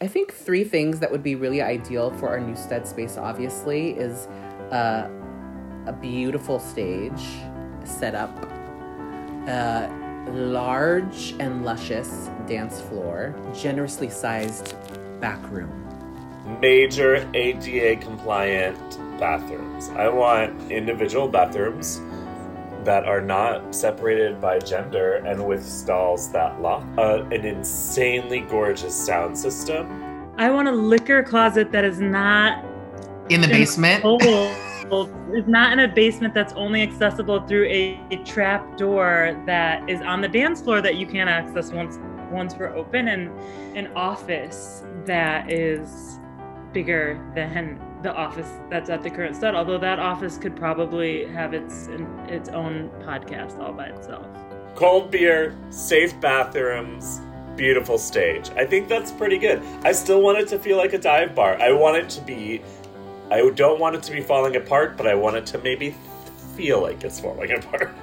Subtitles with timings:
[0.00, 3.90] I think three things that would be really ideal for our new stud space, obviously,
[3.90, 4.26] is
[4.70, 5.08] uh,
[5.86, 7.20] a beautiful stage
[7.82, 8.30] set up,
[9.48, 9.90] a
[10.30, 14.76] large and luscious dance floor, generously sized
[15.20, 15.72] back room.
[16.60, 18.78] Major ADA compliant
[19.18, 19.88] bathrooms.
[19.90, 22.00] I want individual bathrooms
[22.84, 26.86] that are not separated by gender and with stalls that lock.
[26.96, 30.32] Uh, an insanely gorgeous sound system.
[30.38, 32.64] I want a liquor closet that is not
[33.28, 34.04] in the basement.
[34.04, 40.00] It's not in a basement that's only accessible through a, a trap door that is
[40.00, 41.98] on the dance floor that you can't access once
[42.30, 43.30] once we're open, and
[43.76, 46.18] an office that is
[46.72, 49.54] bigger than the office that's at the current stud.
[49.54, 51.88] Although that office could probably have its
[52.28, 54.26] its own podcast all by itself.
[54.74, 57.20] Cold beer, safe bathrooms,
[57.56, 58.50] beautiful stage.
[58.56, 59.60] I think that's pretty good.
[59.82, 61.60] I still want it to feel like a dive bar.
[61.60, 62.62] I want it to be.
[63.30, 65.94] I don't want it to be falling apart, but I want it to maybe
[66.56, 67.94] feel like it's falling apart.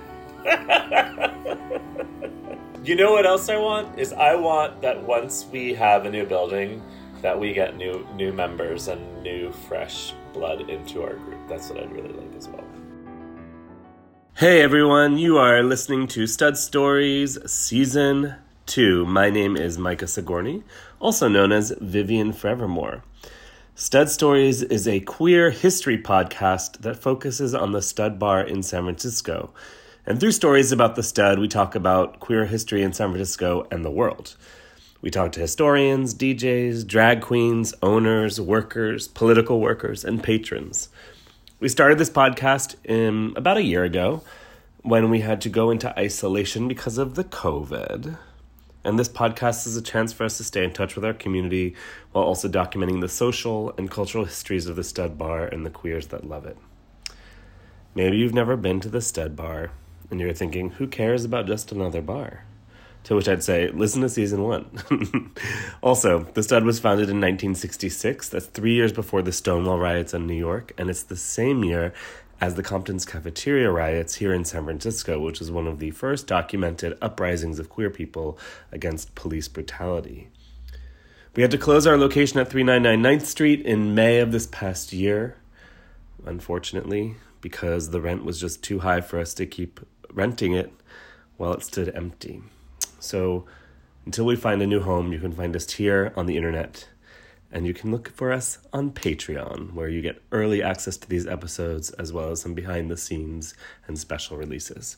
[2.84, 6.26] you know what else I want is I want that once we have a new
[6.26, 6.84] building
[7.26, 11.40] that we get new new members and new fresh blood into our group.
[11.48, 12.64] That's what I'd really like as well.
[14.36, 18.36] Hey everyone, you are listening to Stud Stories Season
[18.68, 19.08] 2.
[19.08, 20.62] My name is Micah Sigourney,
[21.00, 23.04] also known as Vivian Forevermore.
[23.74, 28.84] Stud Stories is a queer history podcast that focuses on the stud bar in San
[28.84, 29.52] Francisco.
[30.06, 33.84] And through stories about the stud, we talk about queer history in San Francisco and
[33.84, 34.36] the world.
[35.06, 40.90] We talk to historians, DJs, drag queens, owners, workers, political workers, and patrons.
[41.60, 44.24] We started this podcast in about a year ago
[44.82, 48.18] when we had to go into isolation because of the COVID.
[48.84, 51.76] And this podcast is a chance for us to stay in touch with our community
[52.12, 56.08] while also documenting the social and cultural histories of the stud bar and the queers
[56.08, 56.58] that love it.
[57.94, 59.70] Maybe you've never been to the stud bar
[60.10, 62.46] and you're thinking, who cares about just another bar?
[63.06, 65.32] To which I'd say, listen to season one.
[65.84, 68.30] also, The Stud was founded in 1966.
[68.30, 71.94] That's three years before the Stonewall riots in New York, and it's the same year
[72.42, 76.26] as the Compton's cafeteria riots here in San Francisco, which is one of the first
[76.26, 78.40] documented uprisings of queer people
[78.72, 80.30] against police brutality.
[81.36, 84.94] We had to close our location at 399 9th Street in May of this past
[84.94, 85.38] year,
[86.26, 89.80] unfortunately, because the rent was just too high for us to keep
[90.12, 90.74] renting it
[91.38, 92.42] while it stood empty.
[93.06, 93.46] So
[94.06, 96.88] until we find a new home, you can find us here on the internet.
[97.52, 101.26] And you can look for us on Patreon, where you get early access to these
[101.26, 103.54] episodes, as well as some behind the scenes
[103.88, 104.98] and special releases.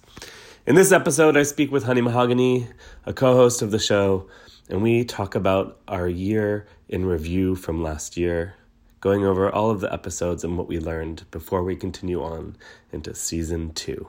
[0.66, 2.68] In this episode, I speak with Honey Mahogany,
[3.06, 4.28] a co host of the show,
[4.70, 8.56] and we talk about our year in review from last year,
[9.02, 12.56] going over all of the episodes and what we learned before we continue on
[12.92, 14.08] into season two.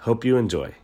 [0.00, 0.74] Hope you enjoy.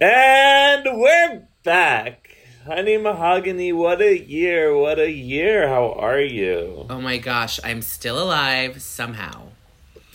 [0.00, 2.36] And we're back.
[2.64, 5.68] Honey Mahogany, what a year, what a year.
[5.68, 6.86] How are you?
[6.88, 9.48] Oh my gosh, I'm still alive somehow.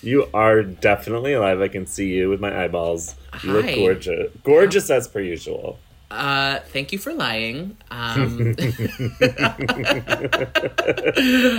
[0.01, 1.59] You are definitely alive.
[1.61, 3.15] I can see you with my eyeballs.
[3.43, 3.55] You Hi.
[3.61, 4.31] look gorgeous.
[4.43, 5.79] Gorgeous as per usual.
[6.09, 7.75] Uh, thank you for lying.
[7.91, 8.55] Um,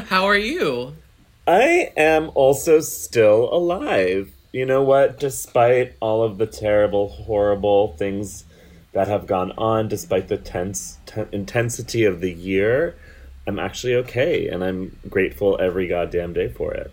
[0.06, 0.96] how are you?
[1.46, 4.32] I am also still alive.
[4.52, 5.18] You know what?
[5.18, 8.44] Despite all of the terrible, horrible things
[8.98, 12.96] that have gone on despite the tense t- intensity of the year
[13.46, 16.92] i'm actually okay and i'm grateful every goddamn day for it.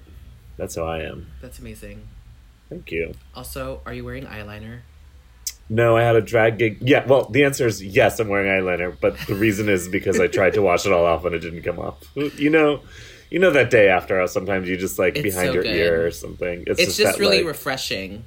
[0.55, 1.25] That's how i am.
[1.41, 2.07] That's amazing.
[2.69, 3.16] Thank you.
[3.33, 4.81] Also are you wearing eyeliner?
[5.67, 6.77] No i had a drag gig.
[6.79, 10.27] Yeah well the answer is yes i'm wearing eyeliner but the reason is because i
[10.27, 12.03] tried to wash it all off and it didn't come off.
[12.16, 12.81] You know
[13.31, 15.75] you know that day after uh, sometimes you just like it's behind so your good.
[15.75, 16.66] ear or something?
[16.67, 18.25] It's, it's just, just that, really like, refreshing.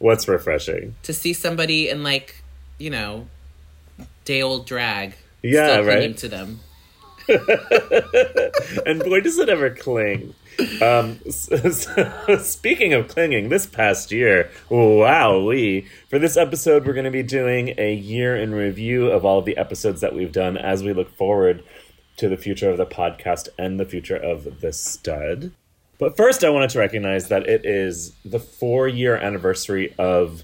[0.00, 0.96] What's refreshing?
[1.04, 2.42] To see somebody in like
[2.78, 3.26] you know,
[4.24, 5.14] day old drag.
[5.42, 6.16] Yeah, right.
[6.16, 6.60] To them.
[8.86, 10.34] and boy, does it ever cling.
[10.80, 16.94] Um, so, so, speaking of clinging, this past year, wow, we for this episode, we're
[16.94, 20.32] going to be doing a year in review of all of the episodes that we've
[20.32, 21.62] done as we look forward
[22.16, 25.52] to the future of the podcast and the future of the stud.
[25.98, 30.42] But first, I wanted to recognize that it is the four year anniversary of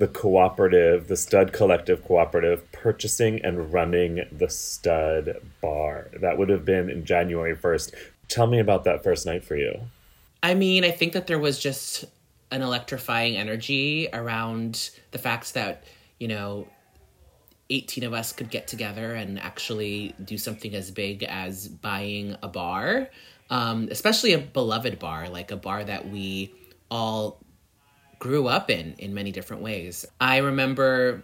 [0.00, 6.08] the cooperative, the Stud Collective Cooperative, purchasing and running the Stud Bar.
[6.18, 7.94] That would have been in January 1st.
[8.26, 9.78] Tell me about that first night for you.
[10.42, 12.06] I mean, I think that there was just
[12.50, 15.84] an electrifying energy around the fact that,
[16.18, 16.66] you know,
[17.68, 22.48] 18 of us could get together and actually do something as big as buying a
[22.48, 23.10] bar,
[23.50, 26.54] um, especially a beloved bar, like a bar that we
[26.90, 27.38] all
[28.20, 30.06] grew up in in many different ways.
[30.20, 31.22] I remember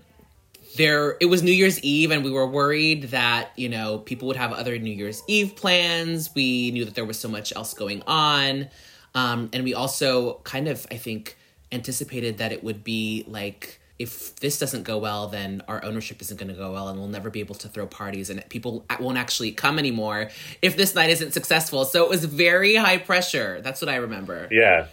[0.76, 4.37] there it was New Year's Eve and we were worried that, you know, people would
[4.37, 6.31] have other New Year's Eve plans.
[6.34, 8.69] We knew that there was so much else going on.
[9.14, 11.37] Um, and we also kind of, I think,
[11.70, 16.38] anticipated that it would be like if this doesn't go well, then our ownership isn't
[16.38, 19.16] going to go well, and we'll never be able to throw parties, and people won't
[19.16, 20.28] actually come anymore
[20.60, 21.87] if this night isn't successful.
[21.87, 23.62] So it was very high pressure.
[23.62, 24.49] That's what I remember.
[24.50, 24.88] Yeah.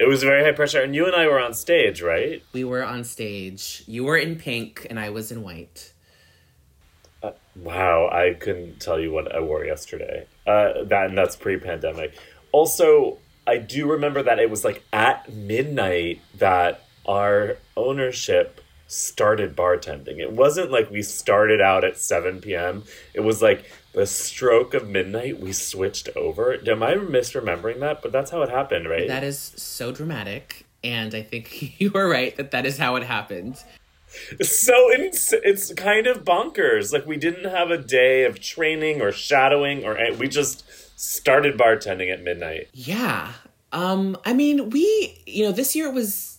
[0.00, 2.42] It was very high pressure, and you and I were on stage, right?
[2.54, 3.84] We were on stage.
[3.86, 5.92] You were in pink, and I was in white.
[7.22, 10.26] Uh, wow, I couldn't tell you what I wore yesterday.
[10.46, 12.14] Uh, that and that's pre-pandemic.
[12.50, 20.18] Also, I do remember that it was like at midnight that our ownership started bartending.
[20.18, 22.84] It wasn't like we started out at 7 p.m.
[23.12, 26.54] It was like the stroke of midnight we switched over.
[26.66, 28.02] Am I misremembering that?
[28.02, 29.08] But that's how it happened, right?
[29.08, 30.66] That is so dramatic.
[30.82, 33.62] And I think you were right that that is how it happened.
[34.40, 36.92] So it's, it's kind of bonkers.
[36.92, 40.64] Like we didn't have a day of training or shadowing or we just
[40.98, 42.68] started bartending at midnight.
[42.72, 43.32] Yeah.
[43.72, 46.38] Um I mean, we, you know, this year was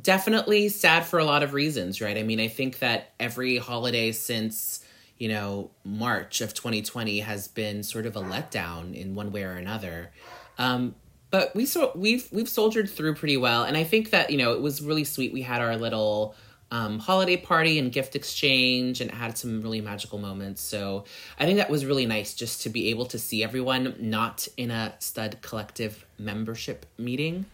[0.00, 2.16] definitely sad for a lot of reasons, right?
[2.16, 4.79] I mean, I think that every holiday since,
[5.20, 9.52] you know, March of 2020 has been sort of a letdown in one way or
[9.52, 10.10] another.
[10.58, 10.94] Um,
[11.30, 14.54] but we so we've we've soldiered through pretty well, and I think that you know
[14.54, 15.32] it was really sweet.
[15.32, 16.34] We had our little
[16.70, 20.62] um, holiday party and gift exchange, and had some really magical moments.
[20.62, 21.04] So
[21.38, 24.70] I think that was really nice just to be able to see everyone not in
[24.70, 27.44] a stud collective membership meeting,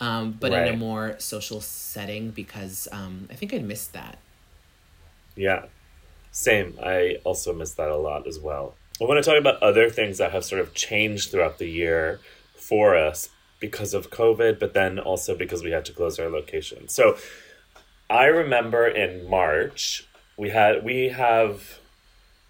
[0.00, 0.68] um, but right.
[0.68, 4.18] in a more social setting because um, I think I missed that.
[5.36, 5.66] Yeah,
[6.30, 6.78] same.
[6.82, 8.74] I also miss that a lot as well.
[9.00, 12.20] I want to talk about other things that have sort of changed throughout the year
[12.54, 16.88] for us because of COVID, but then also because we had to close our location.
[16.88, 17.16] So
[18.08, 20.06] I remember in March
[20.36, 21.79] we had we have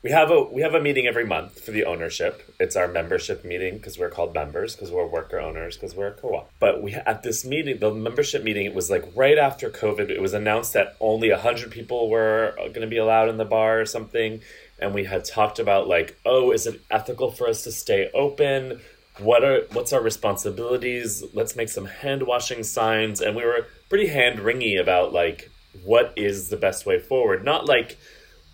[0.03, 2.55] we have a we have a meeting every month for the ownership.
[2.59, 6.13] It's our membership meeting because we're called members because we're worker owners because we're a
[6.13, 6.51] co-op.
[6.59, 10.09] But we at this meeting, the membership meeting, it was like right after COVID.
[10.09, 13.45] It was announced that only hundred people were uh, going to be allowed in the
[13.45, 14.41] bar or something,
[14.79, 18.81] and we had talked about like, oh, is it ethical for us to stay open?
[19.19, 21.23] What are what's our responsibilities?
[21.35, 25.51] Let's make some hand washing signs, and we were pretty hand wringy about like
[25.85, 27.45] what is the best way forward.
[27.45, 27.99] Not like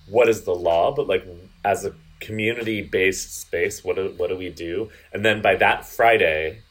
[0.08, 1.26] what is the law, but like
[1.64, 4.90] as a community based space, what do, what do we do?
[5.12, 6.62] And then by that Friday,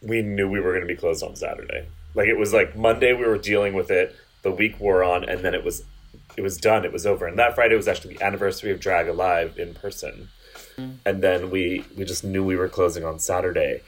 [0.00, 1.86] we knew we were going to be closed on Saturday.
[2.14, 5.40] Like it was like Monday we were dealing with it, the week wore on, and
[5.40, 5.84] then it was
[6.36, 6.84] it was done.
[6.84, 7.26] It was over.
[7.26, 10.28] And that Friday was actually the anniversary of Drag Alive in person.
[10.76, 10.96] Mm.
[11.04, 13.82] And then we we just knew we were closing on Saturday.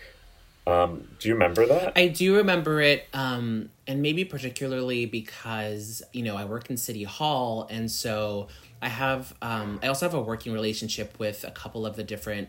[0.67, 1.93] Um, do you remember that?
[1.97, 7.05] I do remember it, um, and maybe particularly because you know I work in City
[7.05, 8.49] Hall, and so
[8.81, 12.49] I have um, I also have a working relationship with a couple of the different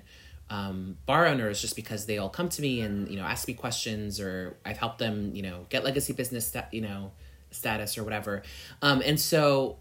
[0.49, 3.53] um, bar owners, just because they all come to me and you know ask me
[3.53, 7.11] questions, or I've helped them you know get legacy business sta- you know
[7.51, 8.43] status or whatever,
[8.81, 9.77] um, and so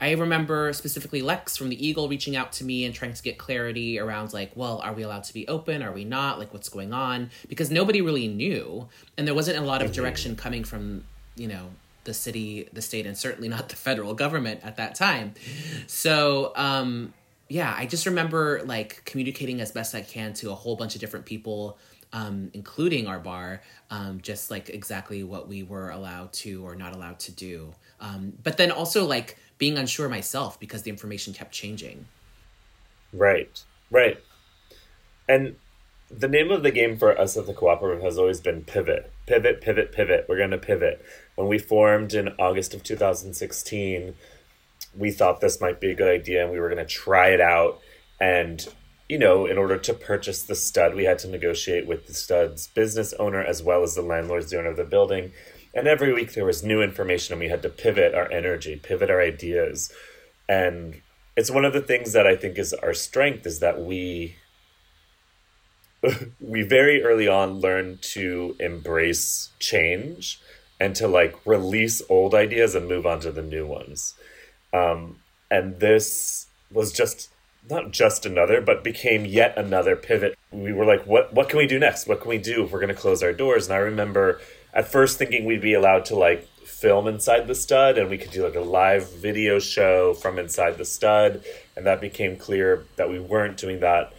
[0.00, 3.36] I remember specifically Lex from the Eagle reaching out to me and trying to get
[3.36, 5.82] clarity around like, well, are we allowed to be open?
[5.82, 6.38] Are we not?
[6.38, 7.30] Like, what's going on?
[7.48, 11.04] Because nobody really knew, and there wasn't a lot of direction coming from
[11.36, 11.70] you know
[12.04, 15.34] the city, the state, and certainly not the federal government at that time.
[15.86, 17.12] So, um,
[17.48, 21.00] yeah, I just remember like communicating as best I can to a whole bunch of
[21.00, 21.78] different people.
[22.12, 26.92] Um, including our bar, um, just like exactly what we were allowed to or not
[26.92, 27.72] allowed to do.
[28.00, 32.06] Um, but then also like being unsure myself because the information kept changing.
[33.12, 34.18] Right, right.
[35.28, 35.56] And
[36.10, 39.60] the name of the game for us at the cooperative has always been pivot, pivot,
[39.60, 40.24] pivot, pivot.
[40.28, 41.04] We're going to pivot.
[41.36, 44.14] When we formed in August of 2016,
[44.96, 47.40] we thought this might be a good idea and we were going to try it
[47.40, 47.80] out.
[48.18, 48.66] And,
[49.10, 52.66] you know, in order to purchase the stud, we had to negotiate with the stud's
[52.68, 55.32] business owner as well as the landlord's the owner of the building.
[55.74, 59.10] And every week there was new information and we had to pivot our energy, pivot
[59.10, 59.92] our ideas.
[60.48, 61.00] And
[61.36, 64.36] it's one of the things that I think is our strength is that we
[66.40, 70.40] we very early on learned to embrace change
[70.80, 74.14] and to like release old ideas and move on to the new ones.
[74.72, 77.30] Um, and this was just
[77.68, 80.38] not just another, but became yet another pivot.
[80.50, 82.08] We were like, what what can we do next?
[82.08, 83.66] What can we do if we're going to close our doors?
[83.66, 84.40] And I remember
[84.72, 88.30] at first thinking we'd be allowed to like film inside the stud and we could
[88.30, 91.44] do like a live video show from inside the stud
[91.76, 94.12] and that became clear that we weren't doing that.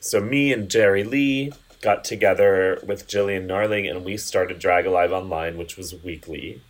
[0.00, 5.12] So me and jerry lee got together with jillian narling and we started drag alive
[5.12, 6.62] online which was weekly.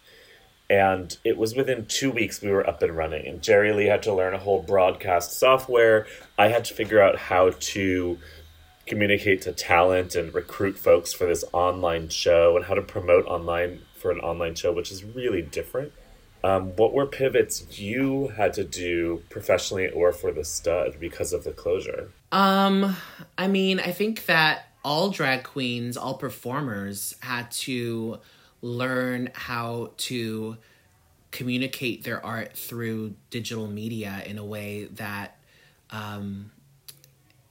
[0.71, 4.03] And it was within two weeks we were up and running and jerry lee had
[4.05, 6.07] to learn a whole broadcast software.
[6.39, 8.19] I had to figure out how to
[8.89, 13.83] communicate to talent and recruit folks for this online show and how to promote online
[13.95, 15.93] for an online show, which is really different.
[16.45, 21.45] Um, what were pivots you had to do professionally or for the stud because of
[21.45, 22.11] the closure?
[22.31, 22.97] Um,
[23.37, 28.21] I mean, I think that all drag queens, all performers had to
[28.63, 30.57] learn how to
[31.31, 35.37] communicate their art through digital media in a way that
[35.91, 36.51] um,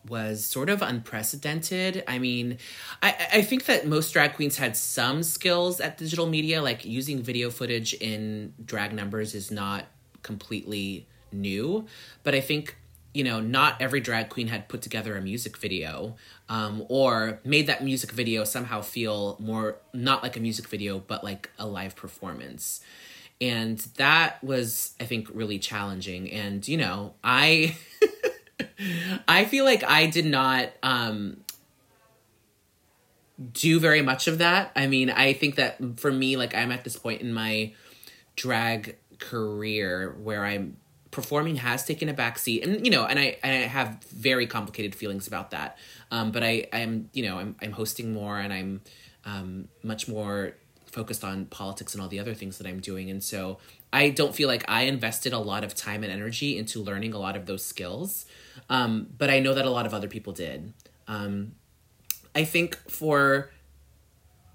[0.09, 2.03] was sort of unprecedented.
[2.07, 2.57] I mean,
[3.01, 7.21] I, I think that most drag queens had some skills at digital media, like using
[7.21, 9.85] video footage in drag numbers is not
[10.23, 11.85] completely new.
[12.23, 12.77] But I think,
[13.13, 16.15] you know, not every drag queen had put together a music video
[16.49, 21.23] um, or made that music video somehow feel more not like a music video, but
[21.23, 22.81] like a live performance.
[23.39, 26.31] And that was, I think, really challenging.
[26.31, 27.77] And, you know, I.
[29.27, 31.37] I feel like I did not um,
[33.53, 34.71] do very much of that.
[34.75, 37.73] I mean, I think that for me, like I'm at this point in my
[38.35, 40.77] drag career where I'm
[41.11, 44.93] performing has taken a backseat, and you know, and I and I have very complicated
[44.95, 45.77] feelings about that.
[46.11, 48.81] Um, but I I'm you know I'm I'm hosting more, and I'm
[49.25, 50.53] um, much more
[50.85, 53.57] focused on politics and all the other things that I'm doing, and so
[53.91, 57.17] I don't feel like I invested a lot of time and energy into learning a
[57.17, 58.25] lot of those skills.
[58.69, 60.73] Um, but I know that a lot of other people did.
[61.07, 61.53] Um,
[62.35, 63.49] I think for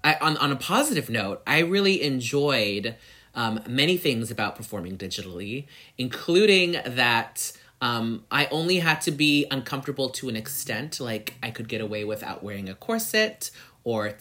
[0.03, 2.95] I, on on a positive note, I really enjoyed
[3.35, 5.65] um, many things about performing digitally,
[5.97, 10.99] including that um, I only had to be uncomfortable to an extent.
[10.99, 13.49] Like I could get away without wearing a corset
[13.83, 14.13] or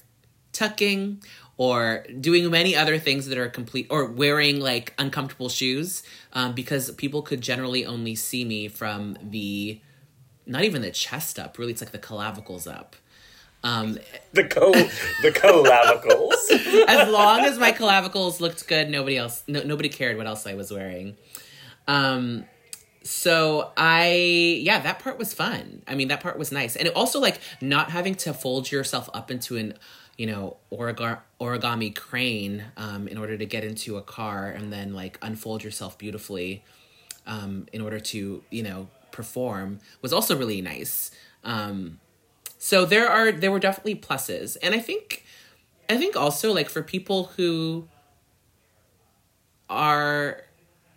[0.53, 1.23] tucking
[1.57, 6.91] or doing many other things that are complete or wearing like uncomfortable shoes um, because
[6.93, 9.81] people could generally only see me from the
[10.47, 12.97] not even the chest up really it's like the clavicles up.
[13.65, 13.99] Um,
[14.33, 16.51] the co the clavicles?
[16.89, 20.55] As long as my clavicles looked good nobody else no, nobody cared what else i
[20.55, 21.17] was wearing.
[21.87, 22.45] Um
[23.05, 24.07] so i
[24.63, 25.83] yeah that part was fun.
[25.87, 26.77] I mean that part was nice.
[26.77, 29.75] And it also like not having to fold yourself up into an
[30.19, 34.95] you know origami, origami crane um, in order to get into a car and then
[34.95, 36.63] like unfold yourself beautifully
[37.27, 41.11] um, in order to you know perform was also really nice.
[41.45, 41.99] Um,
[42.63, 44.57] so there are there were definitely pluses.
[44.63, 45.25] And i think
[45.91, 47.89] i think also like for people who
[49.69, 50.43] are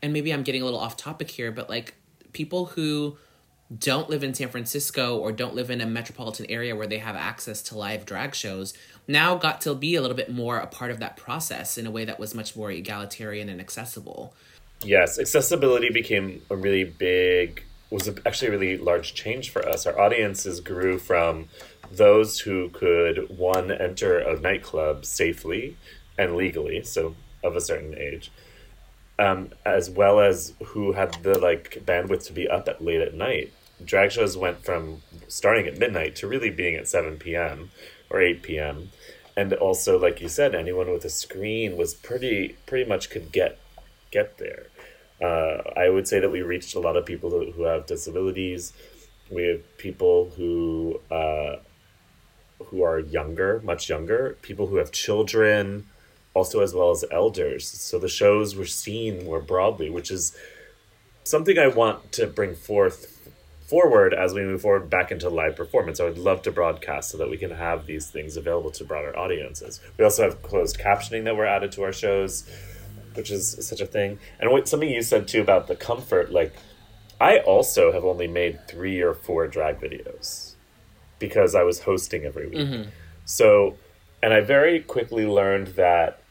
[0.03, 1.95] and maybe i'm getting a little off topic here but like
[2.33, 3.17] people who
[3.75, 7.15] don't live in San Francisco or don't live in a metropolitan area where they have
[7.15, 8.73] access to live drag shows
[9.07, 11.91] now got to be a little bit more a part of that process in a
[11.91, 14.33] way that was much more egalitarian and accessible.
[14.81, 19.85] Yes, accessibility became a really big was actually a really large change for us.
[19.85, 21.49] Our audiences grew from
[21.91, 25.77] those who could one enter a nightclub safely
[26.17, 28.31] and legally, so of a certain age,
[29.19, 33.13] um, as well as who had the like bandwidth to be up at late at
[33.13, 33.53] night.
[33.83, 37.71] Drag shows went from starting at midnight to really being at seven p.m.
[38.09, 38.91] or eight p.m.
[39.37, 43.59] And also, like you said, anyone with a screen was pretty pretty much could get
[44.11, 44.67] get there.
[45.21, 48.73] Uh, I would say that we reached a lot of people who, who have disabilities.
[49.29, 51.57] We have people who uh,
[52.67, 55.87] who are younger, much younger, people who have children,
[56.33, 57.67] also as well as elders.
[57.67, 60.37] So the shows were seen more broadly, which is
[61.23, 63.14] something I want to bring forth
[63.67, 65.99] forward as we move forward back into live performance.
[65.99, 69.17] I would love to broadcast so that we can have these things available to broader
[69.17, 69.81] audiences.
[69.97, 72.49] We also have closed captioning that were added to our shows,
[73.15, 74.19] which is such a thing.
[74.39, 76.53] And what something you said too about the comfort, like
[77.19, 80.53] I also have only made three or four drag videos
[81.17, 82.59] because I was hosting every week.
[82.59, 82.89] Mm-hmm.
[83.25, 83.77] So,
[84.21, 86.21] and I very quickly learned that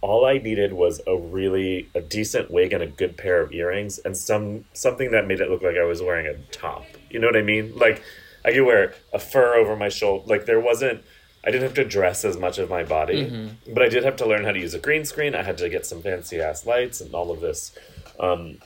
[0.00, 3.98] all I needed was a really a decent wig and a good pair of earrings
[3.98, 6.84] and some something that made it look like I was wearing a top.
[7.10, 7.76] You know what I mean?
[7.76, 8.02] Like
[8.44, 10.24] I could wear a fur over my shoulder.
[10.26, 11.02] Like there wasn't
[11.44, 13.72] I didn't have to dress as much of my body, mm-hmm.
[13.72, 15.34] but I did have to learn how to use a green screen.
[15.34, 17.76] I had to get some fancy ass lights and all of this.
[18.20, 18.58] Um,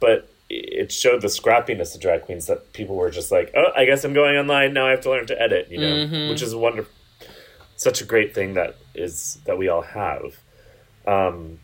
[0.00, 3.84] but it showed the scrappiness of drag queens that people were just like, oh, I
[3.84, 4.86] guess I'm going online now.
[4.86, 6.30] I have to learn to edit, you know, mm-hmm.
[6.30, 6.92] which is wonderful.
[7.76, 10.36] Such a great thing that is that we all have.
[11.08, 11.58] Um,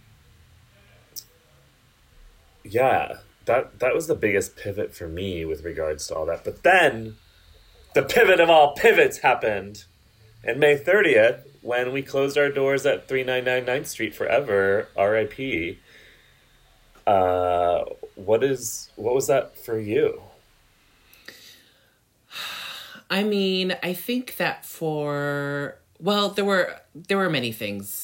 [2.65, 6.45] yeah, that that was the biggest pivot for me with regards to all that.
[6.45, 7.17] But then,
[7.95, 9.85] the pivot of all pivots happened,
[10.43, 14.89] in May thirtieth when we closed our doors at three nine nine Ninth Street forever.
[14.97, 15.79] R.I.P.
[17.07, 17.85] Uh,
[18.15, 20.23] what is what was that for you?
[23.11, 28.04] I mean, I think that for well, there were there were many things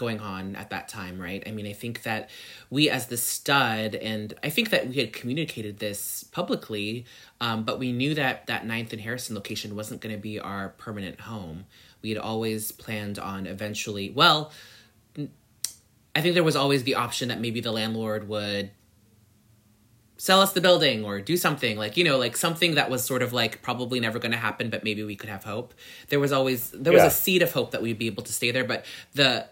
[0.00, 1.42] going on at that time, right?
[1.46, 2.30] I mean, I think that
[2.70, 7.04] we as the stud, and I think that we had communicated this publicly,
[7.40, 10.70] um, but we knew that that Ninth and Harrison location wasn't going to be our
[10.70, 11.66] permanent home.
[12.02, 14.10] We had always planned on eventually.
[14.10, 14.50] Well,
[16.16, 18.70] I think there was always the option that maybe the landlord would
[20.16, 23.22] sell us the building or do something like you know like something that was sort
[23.22, 25.72] of like probably never going to happen but maybe we could have hope
[26.10, 27.06] there was always there was Yeah.
[27.06, 29.46] a seed of hope that we'd be able to stay there but the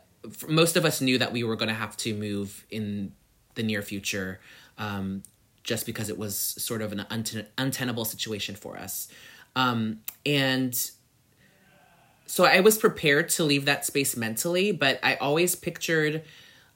[0.48, 3.12] most of us knew that we were going to have to move in
[3.54, 4.40] the near future
[4.78, 5.22] um,
[5.62, 9.08] just because it was sort of an unten- untenable situation for us.
[9.56, 10.74] Um, and
[12.26, 16.22] so I was prepared to leave that space mentally, but I always pictured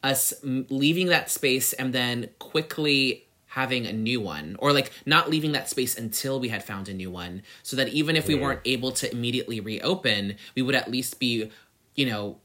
[0.02, 5.52] us leaving that space and then quickly having a new one or like not leaving
[5.52, 8.60] that space until we had found a new one so that even if we weren't
[8.64, 11.50] able to immediately reopen we would at least be
[11.94, 12.38] you know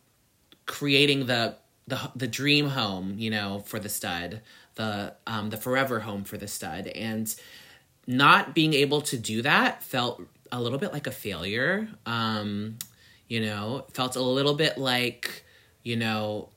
[0.68, 1.56] creating the
[1.88, 4.42] the the dream home you know for the stud
[4.78, 6.88] the um the forever home for the stud.
[6.88, 7.34] And
[8.06, 10.22] not being able to do that felt
[10.52, 11.90] a little bit like a failure.
[12.06, 12.78] Um
[13.28, 15.44] you know felt a little bit like
[15.84, 16.48] you know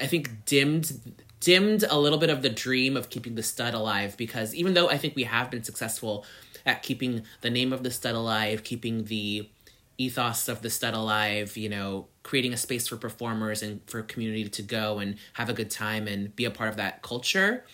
[0.00, 4.16] i think dimmed dimmed a little bit of the dream of keeping the stud alive
[4.16, 6.24] because even though i think we have been successful
[6.64, 9.48] at keeping the name of the stud alive keeping the
[9.98, 14.48] ethos of the stud alive you know creating a space for performers and for community
[14.48, 17.64] to go and have a good time and be a part of that culture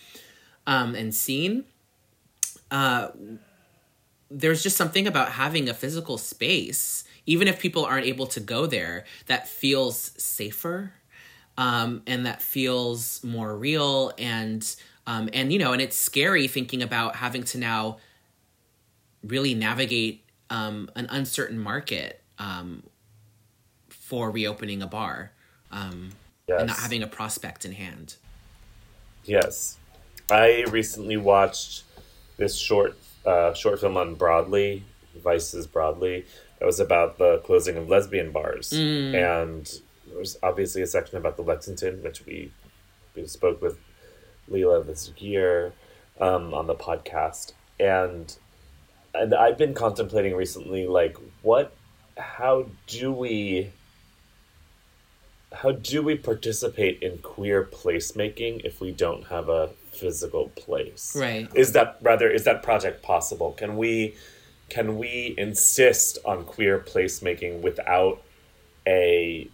[0.67, 1.63] um, and scene.
[2.69, 3.09] Uh,
[4.29, 8.65] there's just something about having a physical space, even if people aren't able to go
[8.65, 10.93] there, that feels safer,
[11.57, 16.81] um, and that feels more real, and um, and you know, and it's scary thinking
[16.81, 17.97] about having to now
[19.23, 20.20] really navigate
[20.51, 22.83] um, an uncertain market um,
[23.89, 25.31] for reopening a bar,
[25.71, 26.11] um,
[26.47, 28.15] and not having a prospect in hand.
[29.23, 29.77] Yes,
[30.29, 31.83] I recently watched
[32.37, 34.83] this short uh, short film on Broadly,
[35.15, 36.25] Vice's Broadly.
[36.59, 39.65] That was about the closing of lesbian bars, and
[40.07, 42.51] there was obviously a section about the Lexington, which we
[43.15, 43.79] we spoke with
[44.47, 45.73] Lila this year
[46.19, 48.35] um, on the podcast, and
[49.13, 51.73] and I've been contemplating recently, like what,
[52.17, 53.71] how do we
[55.53, 61.15] how do we participate in queer placemaking if we don't have a physical place?
[61.15, 61.49] Right.
[61.53, 63.51] is that rather is that project possible?
[63.53, 64.15] Can we
[64.69, 68.21] can we insist on queer placemaking without
[68.87, 69.49] a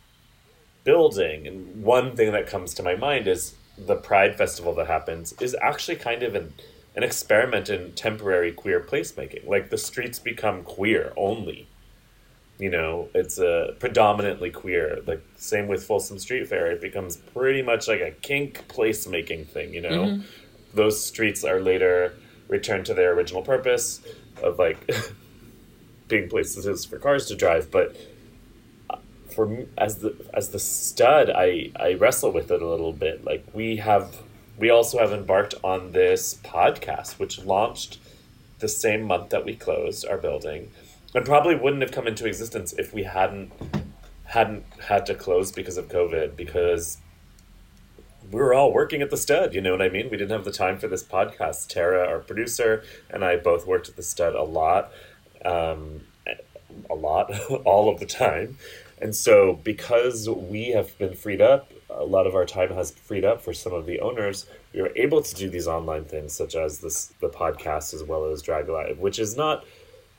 [0.84, 1.48] building?
[1.48, 5.56] And one thing that comes to my mind is the pride festival that happens is
[5.62, 6.54] actually kind of an
[6.98, 9.48] an experiment in temporary queer placemaking.
[9.48, 11.68] Like the streets become queer only.
[12.58, 15.00] You know it's a predominantly queer.
[15.06, 16.72] Like same with folsom street fair.
[16.72, 20.22] It becomes pretty much like a kink placemaking thing you know?
[20.74, 22.16] Those streets are later
[22.48, 24.02] returned to their original purpose
[24.42, 24.90] of like
[26.08, 27.70] being places for cars to drive.
[27.70, 27.96] But
[28.90, 28.98] uh,
[29.36, 33.24] for me, as the as the stud i i wrestle with it a little bit.
[33.24, 34.18] Like we have
[34.58, 38.00] we also have embarked on this podcast which launched
[38.60, 40.72] the same month that we closed our building
[41.14, 43.52] and probably wouldn't have come into existence if we hadn't
[44.26, 46.98] hadn't had to close because of covid because
[48.32, 50.10] we were all working at the stud you know what i mean?
[50.10, 51.68] We didn't have the time for this podcast.
[51.68, 54.92] Tara our producer and i both worked at the stud a lot
[55.46, 56.02] um,
[56.90, 57.32] a lot
[57.66, 58.58] all of the time.
[59.02, 63.26] And so because we have been freed up a lot of our time has freed
[63.26, 66.56] up for some of the owners we were able to do these online things such
[66.56, 69.64] as this the podcast as well as drag live which is not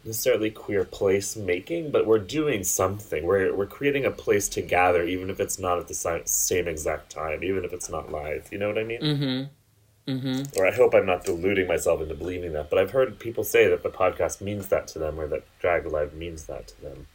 [0.05, 3.25] necessarily queer place making, but we're doing something.
[3.25, 7.11] We're we're creating a place to gather, even if it's not at the same exact
[7.11, 8.49] time, even if it's not live.
[8.51, 9.01] You know what I mean?
[9.01, 10.11] Mm-hmm.
[10.11, 10.59] Mm-hmm.
[10.59, 12.71] Or I hope I'm not deluding myself into believing that.
[12.71, 15.87] But I've heard people say that the podcast means that to them, or that drag
[15.87, 17.07] live means that to them.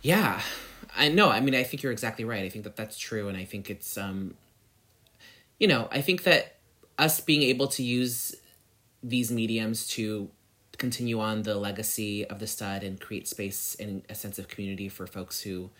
[0.00, 0.40] Yeah,
[0.96, 1.30] I know.
[1.30, 2.44] I mean, I think you're exactly right.
[2.44, 4.34] I think that that's true, and I think it's, um,
[5.58, 6.56] you know, I think that
[6.98, 8.34] us being able to use
[9.02, 10.30] these mediums to
[10.78, 14.88] continue on the legacy of the stud and create space and a sense of community
[14.88, 15.70] for folks who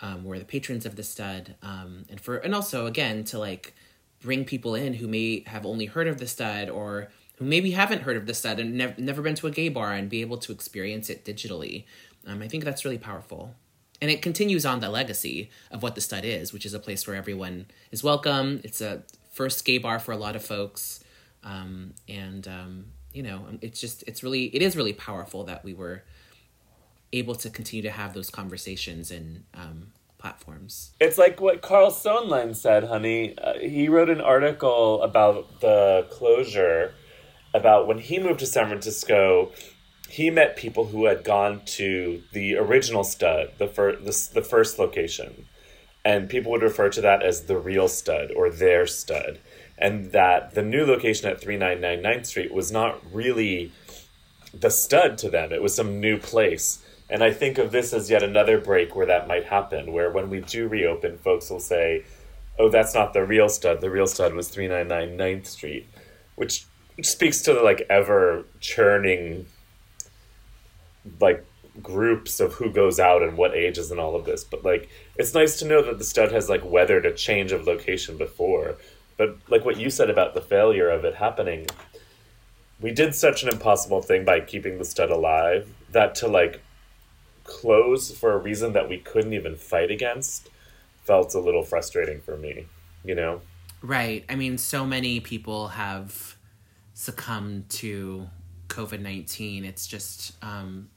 [0.00, 3.74] um, were the patrons of the stud, um, and for and also again to like
[4.20, 8.02] bring people in who may have only heard of the stud or who maybe haven't
[8.02, 10.38] heard of the stud and nev- never been to a gay bar and be able
[10.38, 11.84] to experience it digitally.
[12.26, 13.54] Um, I think that's really powerful.
[14.02, 17.06] And it continues on the legacy of what the stud is, which is a place
[17.06, 18.60] where everyone is welcome.
[18.64, 21.04] It's a first gay bar for a lot of folks.
[21.44, 25.72] Um, and, um, you know, it's just, it's really, it is really powerful that we
[25.72, 26.02] were
[27.12, 30.90] able to continue to have those conversations and um, platforms.
[30.98, 33.38] It's like what Carl Sonlein said, honey.
[33.38, 36.92] Uh, he wrote an article about the closure,
[37.54, 39.52] about when he moved to San Francisco.
[40.12, 44.78] He met people who had gone to the original stud, the, fir- the, the first
[44.78, 45.46] location.
[46.04, 49.38] And people would refer to that as the real stud or their stud.
[49.78, 53.72] And that the new location at 3999th Street was not really
[54.52, 58.08] the stud to them, it was some new place and I think of this as
[58.08, 62.04] yet another break where that might happen, where when we do reopen, folks will say,
[62.58, 63.82] oh, that's not the real stud.
[63.82, 65.90] The real stud was 399 9th Street,
[66.36, 66.64] which
[67.02, 69.44] speaks to the like ever churning
[71.20, 71.44] like
[71.82, 74.44] groups of who goes out and what ages and all of this.
[74.44, 77.66] But like it's nice to know that the stud has like weathered a change of
[77.66, 78.76] location before.
[79.16, 81.66] But like what you said about the failure of it happening,
[82.80, 86.60] we did such an impossible thing by keeping the stud alive that to like
[87.44, 90.48] close for a reason that we couldn't even fight against
[91.04, 92.66] felt a little frustrating for me,
[93.04, 93.40] you know?
[93.82, 94.24] Right.
[94.28, 96.36] I mean, so many people have
[96.94, 98.28] succumbed to
[98.72, 99.64] COVID 19.
[99.64, 100.88] It's just um,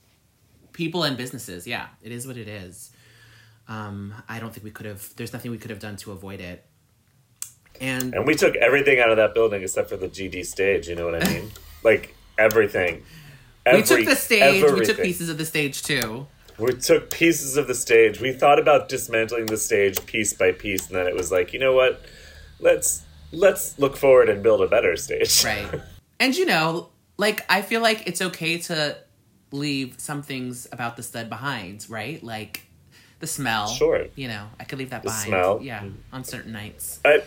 [0.72, 1.68] people and businesses.
[1.68, 2.92] Yeah, it is what it is.
[3.68, 6.40] Um, I don't think we could have, there's nothing we could have done to avoid
[6.40, 6.66] it.
[7.82, 10.96] And, and we took everything out of that building except for the GD stage, you
[10.96, 11.52] know what I mean?
[11.84, 13.04] like everything.
[13.66, 14.80] Every, we took the stage, everything.
[14.80, 16.28] we took pieces of the stage too.
[16.58, 18.22] We took pieces of the stage.
[18.22, 21.60] We thought about dismantling the stage piece by piece, and then it was like, you
[21.60, 22.02] know what?
[22.60, 25.44] Let's let's look forward and build a better stage.
[25.44, 25.82] Right.
[26.20, 28.98] And you know, like I feel like it's okay to
[29.52, 32.24] leave some things about the stud behind, right?
[32.24, 32.66] Like
[33.20, 33.68] the smell.
[33.68, 34.06] Sure.
[34.16, 35.28] You know, I could leave that the behind.
[35.28, 35.60] Smell.
[35.62, 37.00] Yeah, on certain nights.
[37.06, 37.24] I,